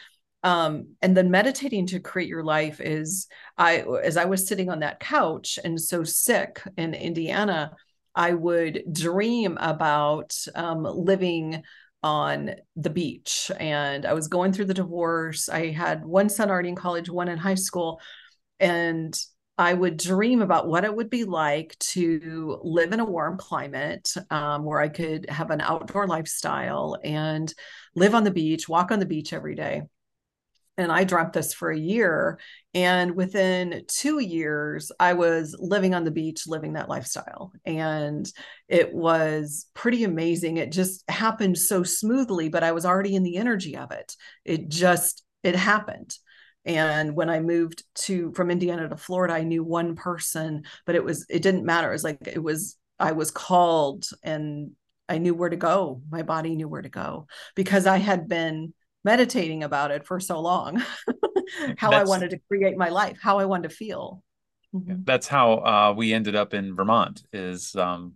[0.44, 3.26] Um, and then meditating to create your life is
[3.58, 7.72] i as i was sitting on that couch and so sick in indiana
[8.14, 11.64] i would dream about um, living
[12.06, 15.50] on the beach and I was going through the divorce.
[15.50, 18.00] I had one son already in college, one in high school.
[18.60, 19.20] And
[19.58, 24.14] I would dream about what it would be like to live in a warm climate
[24.30, 27.52] um, where I could have an outdoor lifestyle and
[27.96, 29.82] live on the beach, walk on the beach every day
[30.78, 32.40] and I dreamt this for a year.
[32.74, 37.54] And within two years, I was living on the beach, living that lifestyle.
[37.66, 38.30] And
[38.68, 40.58] it was pretty amazing.
[40.58, 44.16] It just happened so smoothly, but I was already in the energy of it.
[44.44, 46.18] It just, it happened.
[46.66, 51.04] And when I moved to from Indiana to Florida, I knew one person, but it
[51.04, 51.90] was, it didn't matter.
[51.90, 54.72] It was like, it was, I was called and
[55.08, 56.02] I knew where to go.
[56.10, 58.74] My body knew where to go because I had been
[59.06, 60.78] meditating about it for so long
[61.78, 64.24] how that's, i wanted to create my life how i wanted to feel
[64.74, 64.96] mm-hmm.
[65.04, 68.14] that's how uh, we ended up in vermont is um,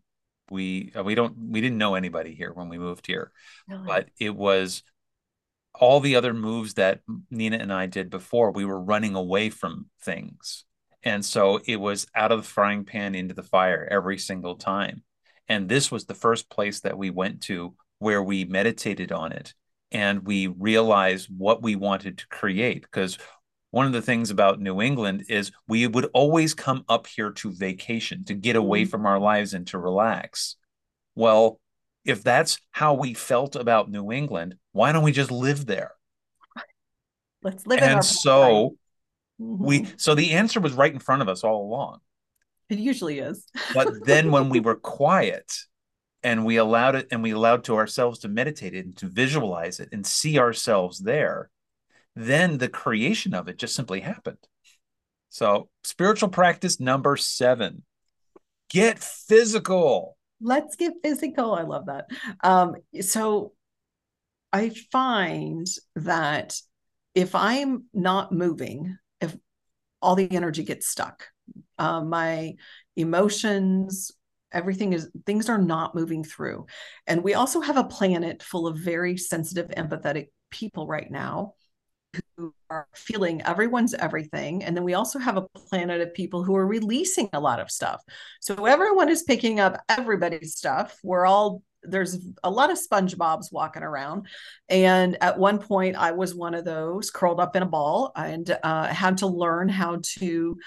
[0.51, 3.31] we uh, we don't we didn't know anybody here when we moved here
[3.69, 3.83] really?
[3.85, 4.83] but it was
[5.75, 9.85] all the other moves that nina and i did before we were running away from
[10.01, 10.65] things
[11.03, 15.03] and so it was out of the frying pan into the fire every single time
[15.47, 19.53] and this was the first place that we went to where we meditated on it
[19.91, 23.17] and we realized what we wanted to create because
[23.71, 27.51] one of the things about New England is we would always come up here to
[27.51, 28.89] vacation, to get away mm-hmm.
[28.89, 30.55] from our lives and to relax.
[31.15, 31.59] Well,
[32.03, 35.91] if that's how we felt about New England, why don't we just live there?
[37.43, 38.75] Let's live and so
[39.39, 39.63] mm-hmm.
[39.63, 41.99] we so the answer was right in front of us all along.
[42.69, 43.47] It usually is.
[43.73, 45.51] but then when we were quiet
[46.23, 49.79] and we allowed it and we allowed to ourselves to meditate it and to visualize
[49.79, 51.49] it and see ourselves there
[52.15, 54.39] then the creation of it just simply happened.
[55.29, 57.83] So spiritual practice number seven
[58.69, 60.17] get physical.
[60.41, 61.53] Let's get physical.
[61.53, 62.07] I love that.
[62.43, 63.53] Um, so
[64.51, 66.59] i find that
[67.15, 69.35] if i'm not moving if
[70.01, 71.27] all the energy gets stuck
[71.77, 72.53] uh, my
[72.95, 74.11] emotions
[74.51, 76.65] everything is things are not moving through
[77.07, 81.53] and we also have a planet full of very sensitive empathetic people right now
[82.37, 84.63] who are feeling everyone's everything.
[84.63, 87.71] And then we also have a planet of people who are releasing a lot of
[87.71, 88.01] stuff.
[88.39, 90.97] So everyone is picking up everybody's stuff.
[91.03, 94.27] We're all there's a lot of SpongeBob's walking around.
[94.67, 98.57] And at one point, I was one of those curled up in a ball and
[98.63, 100.57] uh, had to learn how to.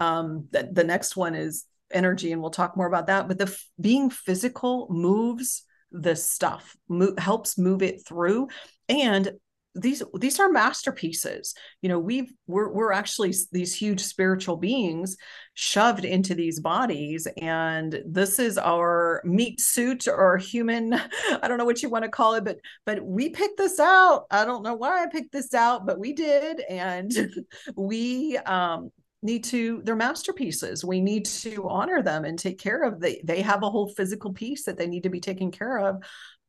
[0.00, 3.28] Um, the, the next one is energy, and we'll talk more about that.
[3.28, 8.48] But the being physical moves the stuff, mo- helps move it through.
[8.88, 9.30] And
[9.74, 15.16] these these are masterpieces you know we've we're, we're actually these huge spiritual beings
[15.54, 20.94] shoved into these bodies and this is our meat suit or human
[21.42, 24.26] i don't know what you want to call it but but we picked this out
[24.30, 27.34] i don't know why i picked this out but we did and
[27.76, 28.90] we um
[29.24, 33.40] need to they're masterpieces we need to honor them and take care of they they
[33.40, 36.02] have a whole physical piece that they need to be taken care of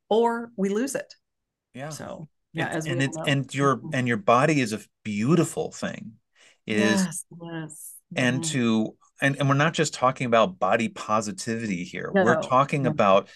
[0.10, 1.16] or we lose it
[1.74, 3.90] yeah so yeah and, and it's and your mm-hmm.
[3.94, 6.14] and your body is a beautiful thing
[6.66, 7.94] it yes, is yes.
[8.16, 8.52] and mm-hmm.
[8.52, 12.90] to and, and we're not just talking about body positivity here no, we're talking no.
[12.90, 13.30] about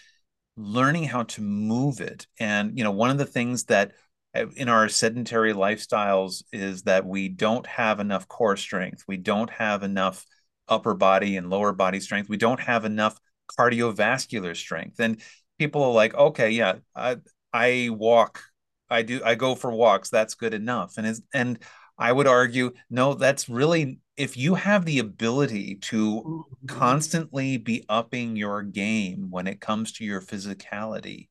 [0.58, 3.94] learning how to move it and you know one of the things that
[4.34, 9.84] in our sedentary lifestyles is that we don't have enough core strength we don't have
[9.84, 10.26] enough
[10.68, 13.20] upper body and lower body strength we don't have enough
[13.58, 15.22] cardiovascular strength and
[15.58, 17.18] people are like okay yeah i
[17.52, 18.44] i walk
[18.90, 20.10] I do I go for walks.
[20.10, 20.98] That's good enough.
[20.98, 21.60] And is and
[21.98, 26.66] I would argue, no, that's really if you have the ability to mm-hmm.
[26.68, 31.30] constantly be upping your game when it comes to your physicality,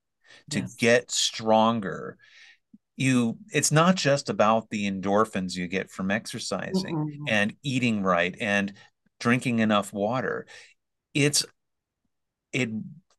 [0.51, 0.75] to yes.
[0.75, 2.17] get stronger,
[2.99, 7.25] you it's not just about the endorphins you get from exercising mm-hmm.
[7.29, 8.73] and eating right and
[9.21, 10.47] drinking enough water.
[11.15, 11.47] It's
[12.53, 12.71] it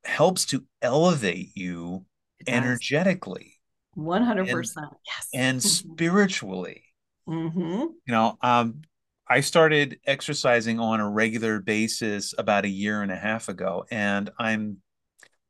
[0.03, 2.05] helps to elevate you
[2.45, 3.53] energetically
[3.97, 6.83] 100% and, yes and spiritually
[7.27, 7.59] mm-hmm.
[7.59, 8.81] you know um
[9.27, 14.29] i started exercising on a regular basis about a year and a half ago and
[14.39, 14.77] i'm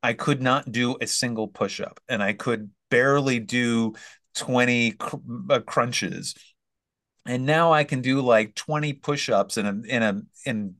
[0.01, 3.93] i could not do a single push-up and i could barely do
[4.39, 5.15] 20 cr-
[5.49, 6.35] uh, crunches
[7.25, 10.75] and now i can do like 20 push-ups in a in a in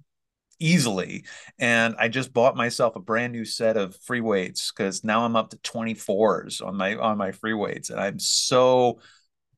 [0.60, 1.26] easily.
[1.58, 5.36] And I just bought myself a brand new set of free weights because now I'm
[5.36, 7.90] up to 24s on my on my free weights.
[7.90, 9.00] And I'm so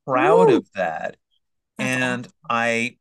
[0.06, 1.16] proud of that.
[1.78, 2.96] And I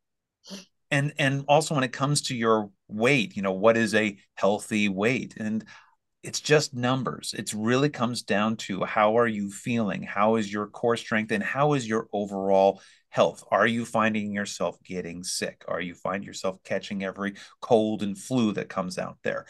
[0.90, 4.90] and and also when it comes to your weight, you know, what is a healthy
[4.90, 5.36] weight?
[5.38, 5.64] And
[6.24, 7.34] it's just numbers.
[7.38, 10.04] It really comes down to how are you feeling?
[10.04, 13.44] How is your core strength and how is your overall health?
[13.50, 15.64] Are you finding yourself getting sick?
[15.68, 19.46] Are you find yourself catching every cold and flu that comes out there?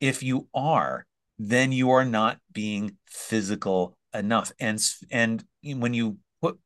[0.00, 1.06] If you are,
[1.38, 4.50] then you are not being physical enough.
[4.58, 6.58] And and when you put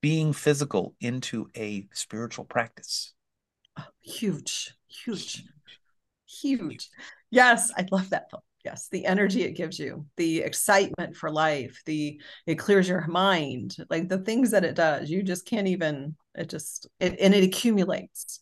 [0.00, 3.14] being physical into a spiritual practice,
[3.78, 5.44] oh, huge, huge,
[6.26, 6.88] huge.
[7.30, 8.30] Yes, I love that
[8.64, 13.76] yes the energy it gives you the excitement for life the it clears your mind
[13.90, 17.44] like the things that it does you just can't even it just it and it
[17.44, 18.40] accumulates.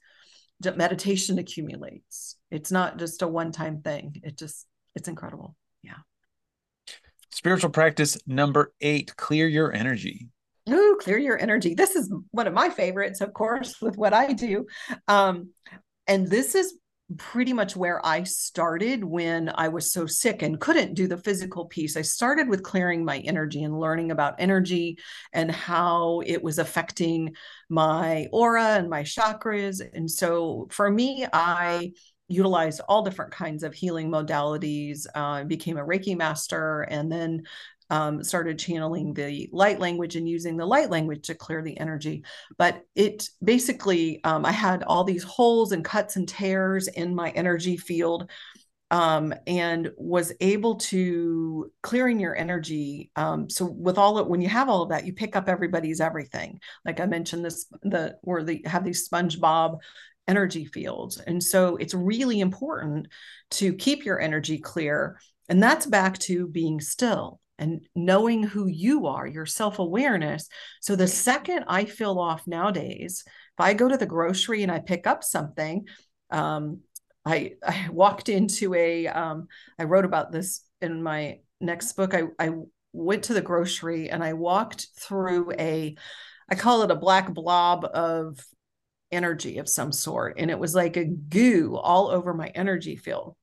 [0.77, 2.37] Meditation accumulates.
[2.51, 4.20] It's not just a one time thing.
[4.23, 5.57] It just it's incredible.
[5.83, 5.99] Yeah.
[7.31, 10.29] Spiritual practice number eight clear your energy.
[10.70, 11.75] Ooh, clear your energy.
[11.75, 14.66] This is one of my favorites, of course, with what I do.
[15.09, 15.51] Um,
[16.07, 16.75] and this is
[17.17, 21.67] pretty much where I started when I was so sick and couldn't do the physical
[21.67, 21.97] piece.
[21.97, 24.99] I started with clearing my energy and learning about energy
[25.33, 27.35] and how it was affecting
[27.69, 29.81] my aura and my chakras.
[29.95, 31.93] And so for me, I
[32.29, 35.07] utilized all different kinds of healing modalities.
[35.15, 37.43] Uh, became a Reiki master and then
[37.93, 42.24] um, started channeling the light language and using the light language to clear the energy.
[42.57, 47.30] But it basically, um, I had all these holes and cuts and tears in my
[47.30, 48.30] energy field.
[48.90, 53.11] Um, and was able to clearing your energy.
[53.16, 55.99] Um, so with all of when you have all of that, you pick up everybody's
[55.99, 56.61] everything.
[56.84, 59.78] Like I mentioned, this the where they have these SpongeBob
[60.28, 63.09] energy fields, and so it's really important
[63.53, 65.18] to keep your energy clear.
[65.49, 70.49] And that's back to being still and knowing who you are, your self awareness.
[70.81, 74.81] So the second I feel off nowadays, if I go to the grocery and I
[74.81, 75.87] pick up something,
[76.31, 76.81] um,
[77.25, 79.47] I, I walked into a, um,
[79.79, 82.15] I wrote about this in my next book.
[82.15, 82.51] I, I
[82.93, 85.95] went to the grocery and I walked through a,
[86.51, 88.45] I call it a black blob of
[89.13, 90.35] energy of some sort.
[90.39, 93.37] And it was like a goo all over my energy field.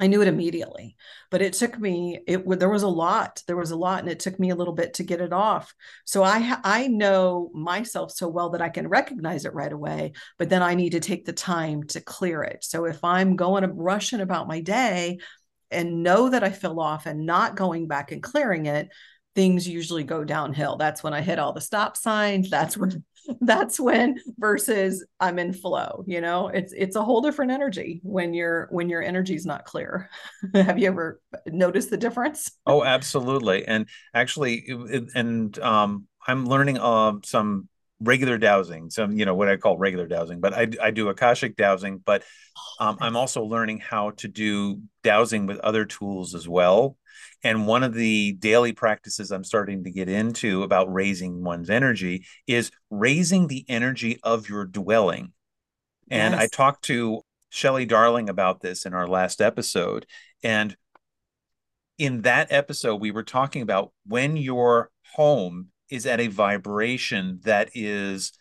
[0.00, 0.96] I knew it immediately,
[1.30, 2.20] but it took me.
[2.26, 3.42] It there was a lot.
[3.46, 5.74] There was a lot, and it took me a little bit to get it off.
[6.06, 10.12] So I I know myself so well that I can recognize it right away.
[10.38, 12.64] But then I need to take the time to clear it.
[12.64, 15.18] So if I'm going rushing about my day,
[15.70, 18.88] and know that I feel off, and not going back and clearing it,
[19.34, 20.76] things usually go downhill.
[20.76, 22.50] That's when I hit all the stop signs.
[22.50, 23.04] That's when
[23.40, 26.48] that's when versus i'm in flow you know?
[26.48, 30.10] It's it's a whole different energy when your when your energy is not clear.
[30.54, 32.50] Have you ever noticed the difference?
[32.66, 33.66] Oh absolutely.
[33.66, 34.68] And actually
[35.14, 37.68] and um i'm learning uh, some
[38.00, 41.56] regular dowsing some you know what i call regular dowsing but i, I do akashic
[41.56, 42.22] dowsing but
[42.78, 46.96] um, i'm also learning how to do dowsing with other tools as well
[47.42, 52.26] and one of the daily practices I'm starting to get into about raising one's energy
[52.46, 55.32] is raising the energy of your dwelling.
[56.10, 56.42] And yes.
[56.42, 60.06] I talked to Shelly Darling about this in our last episode.
[60.42, 60.76] And
[61.98, 67.70] in that episode, we were talking about when your home is at a vibration that
[67.74, 68.32] is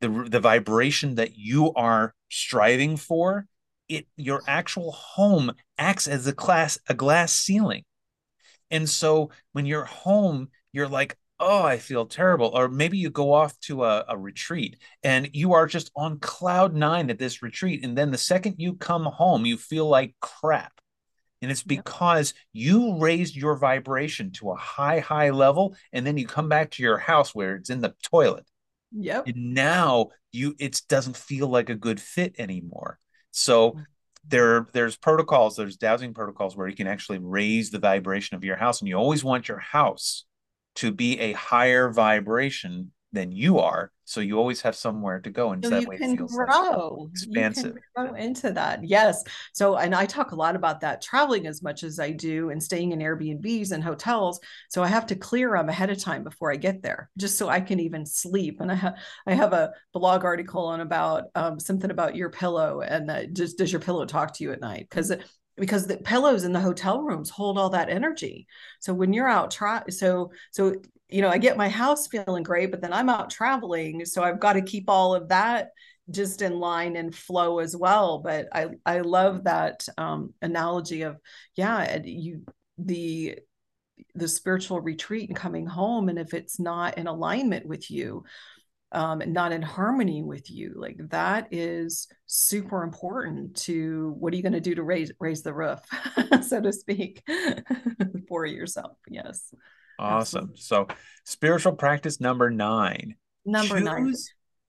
[0.00, 3.46] the, the vibration that you are striving for,
[3.88, 7.84] it your actual home acts as a class a glass ceiling
[8.70, 12.50] and so when you're home, you're like, oh, I feel terrible.
[12.54, 16.74] Or maybe you go off to a, a, retreat and you are just on cloud
[16.74, 17.84] nine at this retreat.
[17.84, 20.72] And then the second you come home, you feel like crap.
[21.42, 25.76] And it's because you raised your vibration to a high, high level.
[25.92, 28.46] And then you come back to your house where it's in the toilet.
[28.92, 29.26] Yep.
[29.26, 32.98] And now you it doesn't feel like a good fit anymore.
[33.30, 33.86] So mm
[34.28, 38.56] there there's protocols there's dowsing protocols where you can actually raise the vibration of your
[38.56, 40.24] house and you always want your house
[40.74, 45.50] to be a higher vibration than you are so you always have somewhere to go
[45.50, 47.08] and so that way can grow.
[47.10, 47.76] Expansive.
[47.96, 49.22] grow into that yes.
[49.52, 52.62] So and i talk a lot about that traveling as much as i do and
[52.62, 54.38] staying in airbnbs and hotels
[54.68, 57.48] so i have to clear them ahead of time before i get there just so
[57.48, 58.96] i can even sleep and i have
[59.26, 63.58] i have a blog article on about um, something about your pillow and uh, just
[63.58, 64.86] does your pillow talk to you at night?
[64.88, 65.12] Because
[65.56, 68.46] because the pillows in the hotel rooms hold all that energy
[68.80, 70.74] so when you're out try so so
[71.08, 74.04] you know, I get my house feeling great, but then I'm out traveling.
[74.04, 75.70] So I've got to keep all of that
[76.10, 78.18] just in line and flow as well.
[78.18, 81.16] But I, I love that um, analogy of,
[81.54, 82.44] yeah, you,
[82.78, 83.38] the,
[84.14, 86.08] the spiritual retreat and coming home.
[86.08, 88.24] And if it's not in alignment with you,
[88.96, 94.42] um, not in harmony with you, like that is super important to what are you
[94.42, 95.80] going to do to raise, raise the roof,
[96.42, 97.22] so to speak,
[98.28, 98.96] for yourself.
[99.06, 99.52] Yes.
[99.98, 100.50] Awesome.
[100.50, 100.60] Absolutely.
[100.60, 100.88] So,
[101.24, 103.16] spiritual practice number nine.
[103.44, 104.14] Number Choose nine.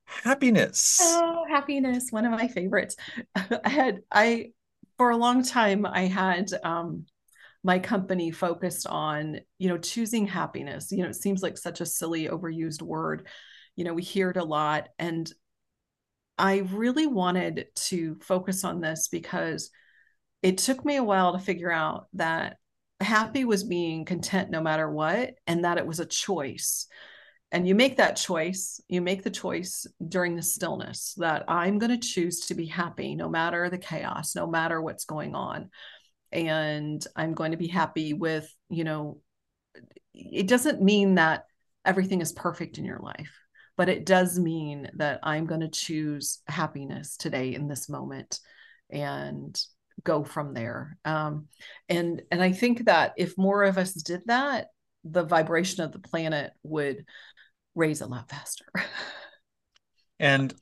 [0.06, 0.98] Happiness.
[1.02, 2.08] Oh, happiness.
[2.12, 2.98] One of my favorites.
[3.36, 4.52] I had, I,
[4.98, 7.06] for a long time, I had, um,
[7.64, 10.92] my company focused on, you know, choosing happiness.
[10.92, 13.28] You know, it seems like such a silly, overused word.
[13.78, 14.90] You know, we hear it a lot.
[15.00, 15.32] And
[16.38, 19.72] I really wanted to focus on this because
[20.44, 22.58] it took me a while to figure out that
[23.00, 26.88] happy was being content no matter what and that it was a choice
[27.52, 31.92] and you make that choice you make the choice during the stillness that i'm going
[31.92, 35.70] to choose to be happy no matter the chaos no matter what's going on
[36.32, 39.20] and i'm going to be happy with you know
[40.14, 41.46] it doesn't mean that
[41.86, 43.32] everything is perfect in your life
[43.78, 48.40] but it does mean that i'm going to choose happiness today in this moment
[48.90, 49.62] and
[50.04, 50.98] go from there.
[51.06, 51.48] Um,
[51.90, 54.68] and and I think that if more of us did that,
[55.04, 57.06] the vibration of the planet would
[57.76, 58.66] raise a lot faster.
[60.20, 60.54] and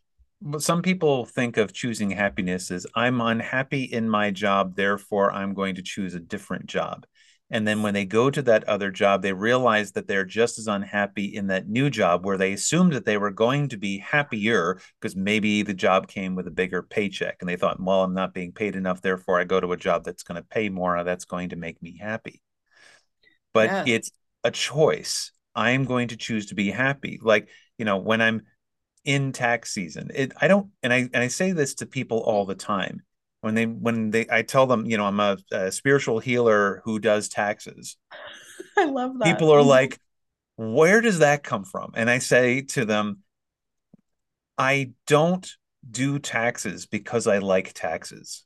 [0.59, 5.75] some people think of choosing happiness as I'm unhappy in my job, therefore I'm going
[5.75, 7.05] to choose a different job.
[7.51, 10.67] And then when they go to that other job, they realize that they're just as
[10.67, 14.79] unhappy in that new job where they assumed that they were going to be happier
[14.99, 17.37] because maybe the job came with a bigger paycheck.
[17.39, 19.01] And they thought, well, I'm not being paid enough.
[19.01, 21.03] Therefore, I go to a job that's going to pay more.
[21.03, 22.41] That's going to make me happy.
[23.53, 23.83] But yeah.
[23.85, 24.11] it's
[24.43, 25.31] a choice.
[25.53, 27.19] I'm going to choose to be happy.
[27.21, 28.41] Like, you know, when I'm
[29.03, 32.45] in tax season, it, I don't, and I, and I say this to people all
[32.45, 33.03] the time
[33.45, 36.97] when they when they I tell them, you know, I'm a, a spiritual healer who
[36.97, 37.95] does taxes.
[38.77, 39.25] I love that.
[39.25, 39.99] People are like,
[40.55, 41.91] where does that come from?
[41.93, 43.19] And I say to them,
[44.57, 45.47] I don't
[45.89, 48.45] do taxes because I like taxes.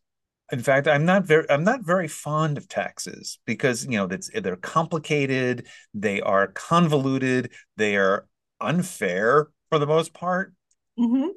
[0.51, 4.29] In fact, I'm not very I'm not very fond of taxes because you know that's
[4.33, 8.27] they're complicated, they are convoluted, they are
[8.59, 10.53] unfair for the most part.
[10.99, 11.29] Mm-hmm.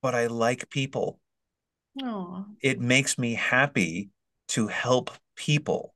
[0.00, 1.18] But I like people.
[2.00, 2.46] Aww.
[2.60, 4.10] It makes me happy
[4.48, 5.94] to help people.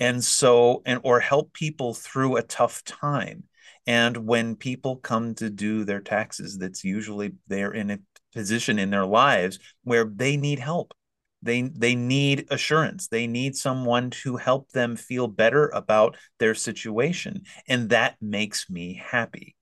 [0.00, 3.44] And so and or help people through a tough time.
[3.86, 7.98] And when people come to do their taxes that's usually they're in a
[8.32, 10.94] position in their lives where they need help.
[11.42, 13.08] They they need assurance.
[13.08, 17.42] They need someone to help them feel better about their situation.
[17.68, 19.56] And that makes me happy.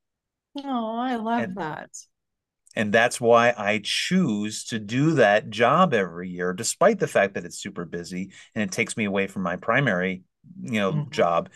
[0.56, 1.90] Oh i love and, that
[2.76, 7.44] and that's why i choose to do that job every year despite the fact that
[7.44, 10.22] it's super busy and it takes me away from my primary
[10.62, 11.10] you know mm-hmm.
[11.10, 11.48] job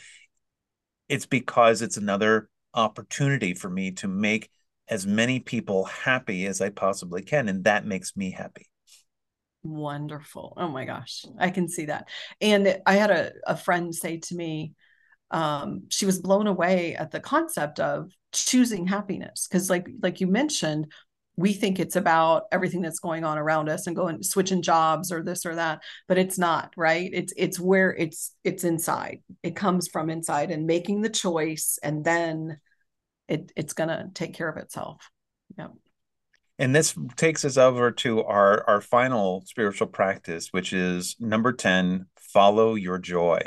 [1.08, 4.50] it's because it's another opportunity for me to make
[4.88, 8.66] as many people happy as i possibly can and that makes me happy
[9.64, 10.52] Wonderful.
[10.58, 11.24] Oh my gosh.
[11.38, 12.08] I can see that.
[12.40, 14.74] And I had a, a friend say to me,
[15.30, 19.46] um, she was blown away at the concept of choosing happiness.
[19.50, 20.92] Cause like, like you mentioned,
[21.36, 25.20] we think it's about everything that's going on around us and going switching jobs or
[25.20, 27.10] this or that but it's not right?
[27.12, 29.22] It's it's where it's it's inside.
[29.42, 32.58] It comes from inside and making the choice and then
[33.26, 35.10] it it's going to take care of itself.
[35.58, 35.68] Yeah
[36.58, 42.06] and this takes us over to our our final spiritual practice which is number 10
[42.16, 43.40] follow your joy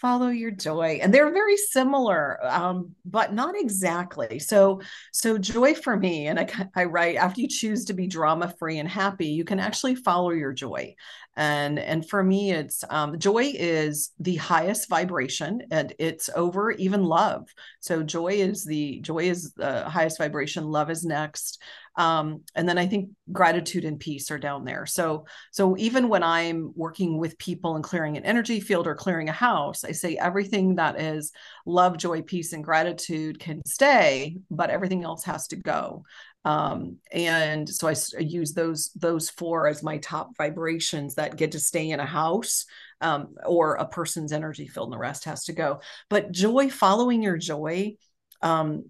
[0.00, 4.38] follow your joy and they're very similar um, but not exactly.
[4.38, 4.80] So
[5.12, 8.78] so joy for me and I, I write after you choose to be drama free
[8.78, 10.94] and happy you can actually follow your joy.
[11.36, 17.04] And and for me it's um, joy is the highest vibration and it's over even
[17.04, 17.48] love.
[17.80, 20.64] So joy is the joy is the highest vibration.
[20.64, 21.62] Love is next
[21.98, 24.86] um, and then i think gratitude and peace are down there.
[24.86, 29.28] So so even when i'm working with people and clearing an energy field or clearing
[29.28, 31.32] a house i say everything that is
[31.66, 36.04] love joy peace and gratitude can stay but everything else has to go.
[36.44, 41.52] Um, and so I, I, use those those four as my top vibrations that get
[41.52, 42.64] to stay in a house
[43.00, 45.80] um, or a person's energy field and the rest has to go.
[46.08, 47.96] But joy following your joy
[48.40, 48.84] um,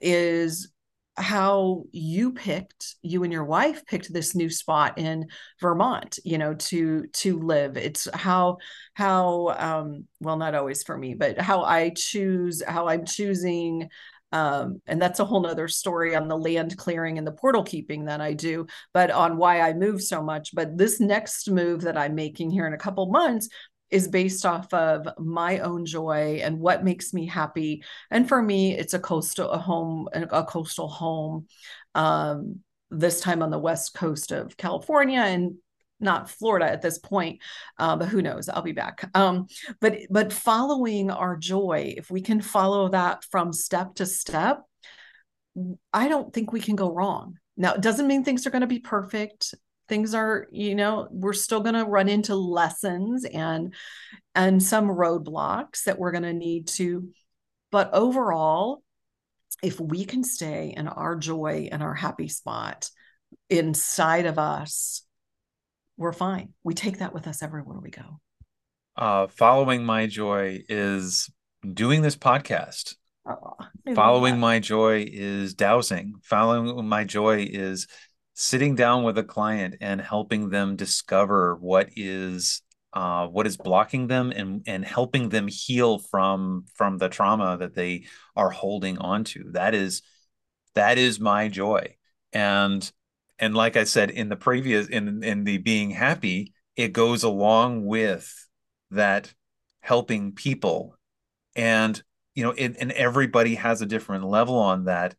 [0.00, 0.72] is
[1.16, 5.28] how you picked you and your wife picked this new spot in
[5.60, 8.58] Vermont you know to to live it's how
[8.94, 13.88] how um well not always for me but how I choose how I'm choosing
[14.34, 18.06] um, and that's a whole nother story on the land clearing and the portal keeping
[18.06, 20.52] that I do, but on why I move so much.
[20.52, 23.48] But this next move that I'm making here in a couple months
[23.90, 27.84] is based off of my own joy and what makes me happy.
[28.10, 31.46] And for me, it's a coastal a home, a coastal home.
[31.94, 32.60] Um,
[32.90, 35.54] this time on the west coast of California and
[36.00, 37.40] not Florida at this point,
[37.78, 38.48] uh, but who knows?
[38.48, 39.08] I'll be back.
[39.14, 39.46] Um,
[39.80, 44.62] but but following our joy, if we can follow that from step to step,
[45.92, 47.38] I don't think we can go wrong.
[47.56, 49.54] Now, it doesn't mean things are going to be perfect.
[49.88, 53.74] Things are, you know, we're still going to run into lessons and
[54.34, 57.08] and some roadblocks that we're going to need to.
[57.70, 58.82] But overall,
[59.62, 62.90] if we can stay in our joy and our happy spot
[63.50, 65.04] inside of us
[65.96, 66.52] we're fine.
[66.62, 68.20] We take that with us everywhere we go.
[68.96, 71.30] Uh, following my joy is
[71.72, 72.96] doing this podcast.
[73.26, 73.54] Oh,
[73.94, 76.14] following my joy is dowsing.
[76.22, 77.86] Following my joy is
[78.34, 82.62] sitting down with a client and helping them discover what is
[82.92, 87.74] uh, what is blocking them and and helping them heal from from the trauma that
[87.74, 88.04] they
[88.36, 89.50] are holding on to.
[89.52, 90.02] That is
[90.74, 91.96] that is my joy.
[92.32, 92.90] And
[93.38, 97.84] and like i said in the previous in in the being happy it goes along
[97.84, 98.32] with
[98.90, 99.32] that
[99.80, 100.96] helping people
[101.56, 102.02] and
[102.34, 105.14] you know it, and everybody has a different level on that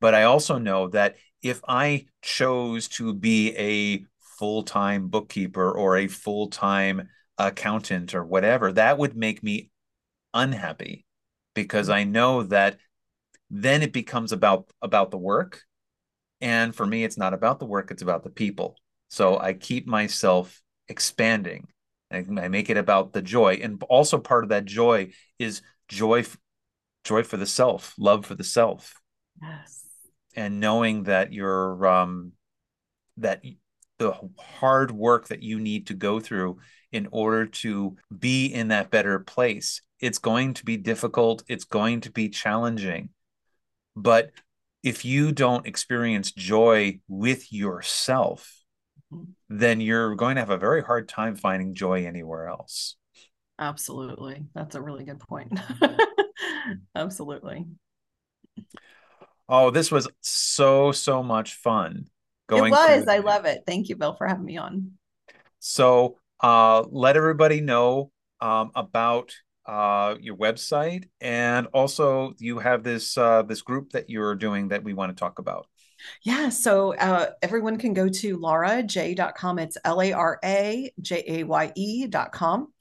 [0.00, 4.04] but i also know that if i chose to be a
[4.38, 9.70] full-time bookkeeper or a full-time accountant or whatever that would make me
[10.34, 11.04] unhappy
[11.54, 11.98] because mm-hmm.
[11.98, 12.78] i know that
[13.50, 15.64] then it becomes about about the work
[16.40, 18.76] and for me, it's not about the work, it's about the people.
[19.08, 21.68] So I keep myself expanding.
[22.10, 23.60] I, I make it about the joy.
[23.62, 26.24] And also part of that joy is joy,
[27.04, 28.94] joy for the self, love for the self.
[29.42, 29.84] Yes.
[30.36, 32.32] And knowing that you're um
[33.16, 33.42] that
[33.98, 36.58] the hard work that you need to go through
[36.90, 39.82] in order to be in that better place.
[40.00, 43.10] It's going to be difficult, it's going to be challenging.
[43.94, 44.30] But
[44.82, 48.50] if you don't experience joy with yourself,
[49.12, 49.32] mm-hmm.
[49.50, 52.96] then you're going to have a very hard time finding joy anywhere else.
[53.58, 54.46] Absolutely.
[54.54, 55.60] That's a really good point.
[56.94, 57.66] Absolutely.
[59.52, 62.06] Oh, this was so, so much fun.
[62.48, 63.08] Going it was.
[63.08, 63.64] I love it.
[63.66, 64.92] Thank you, Bill, for having me on.
[65.58, 69.34] So uh, let everybody know um, about
[69.66, 74.84] uh, your website, and also you have this uh, this group that you're doing that
[74.84, 75.66] we want to talk about.
[76.22, 79.58] Yeah, so uh, everyone can go to larajaye.com.
[79.58, 82.72] It's L A R A J A Y E.com.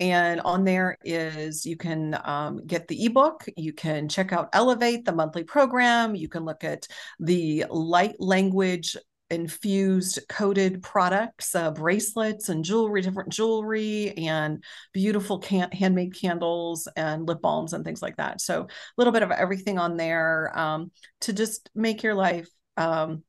[0.00, 5.04] And on there is you can um, get the ebook, you can check out Elevate,
[5.04, 6.86] the monthly program, you can look at
[7.20, 8.96] the light language
[9.30, 17.26] infused coated products, uh, bracelets and jewelry, different jewelry, and beautiful can- handmade candles and
[17.26, 18.40] lip balms and things like that.
[18.40, 18.66] So a
[18.96, 20.90] little bit of everything on there um,
[21.22, 23.22] to just make your life um,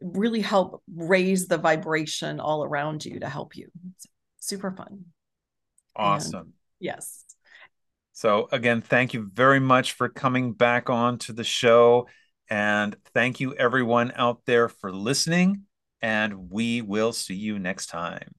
[0.00, 3.68] really help raise the vibration all around you to help you.
[3.96, 4.06] It's
[4.40, 5.04] super fun.
[5.96, 6.40] Awesome.
[6.40, 7.24] And yes.
[8.12, 12.08] So again, thank you very much for coming back on to the show.
[12.48, 15.62] And thank you everyone out there for listening.
[16.00, 18.34] And we will see you next time.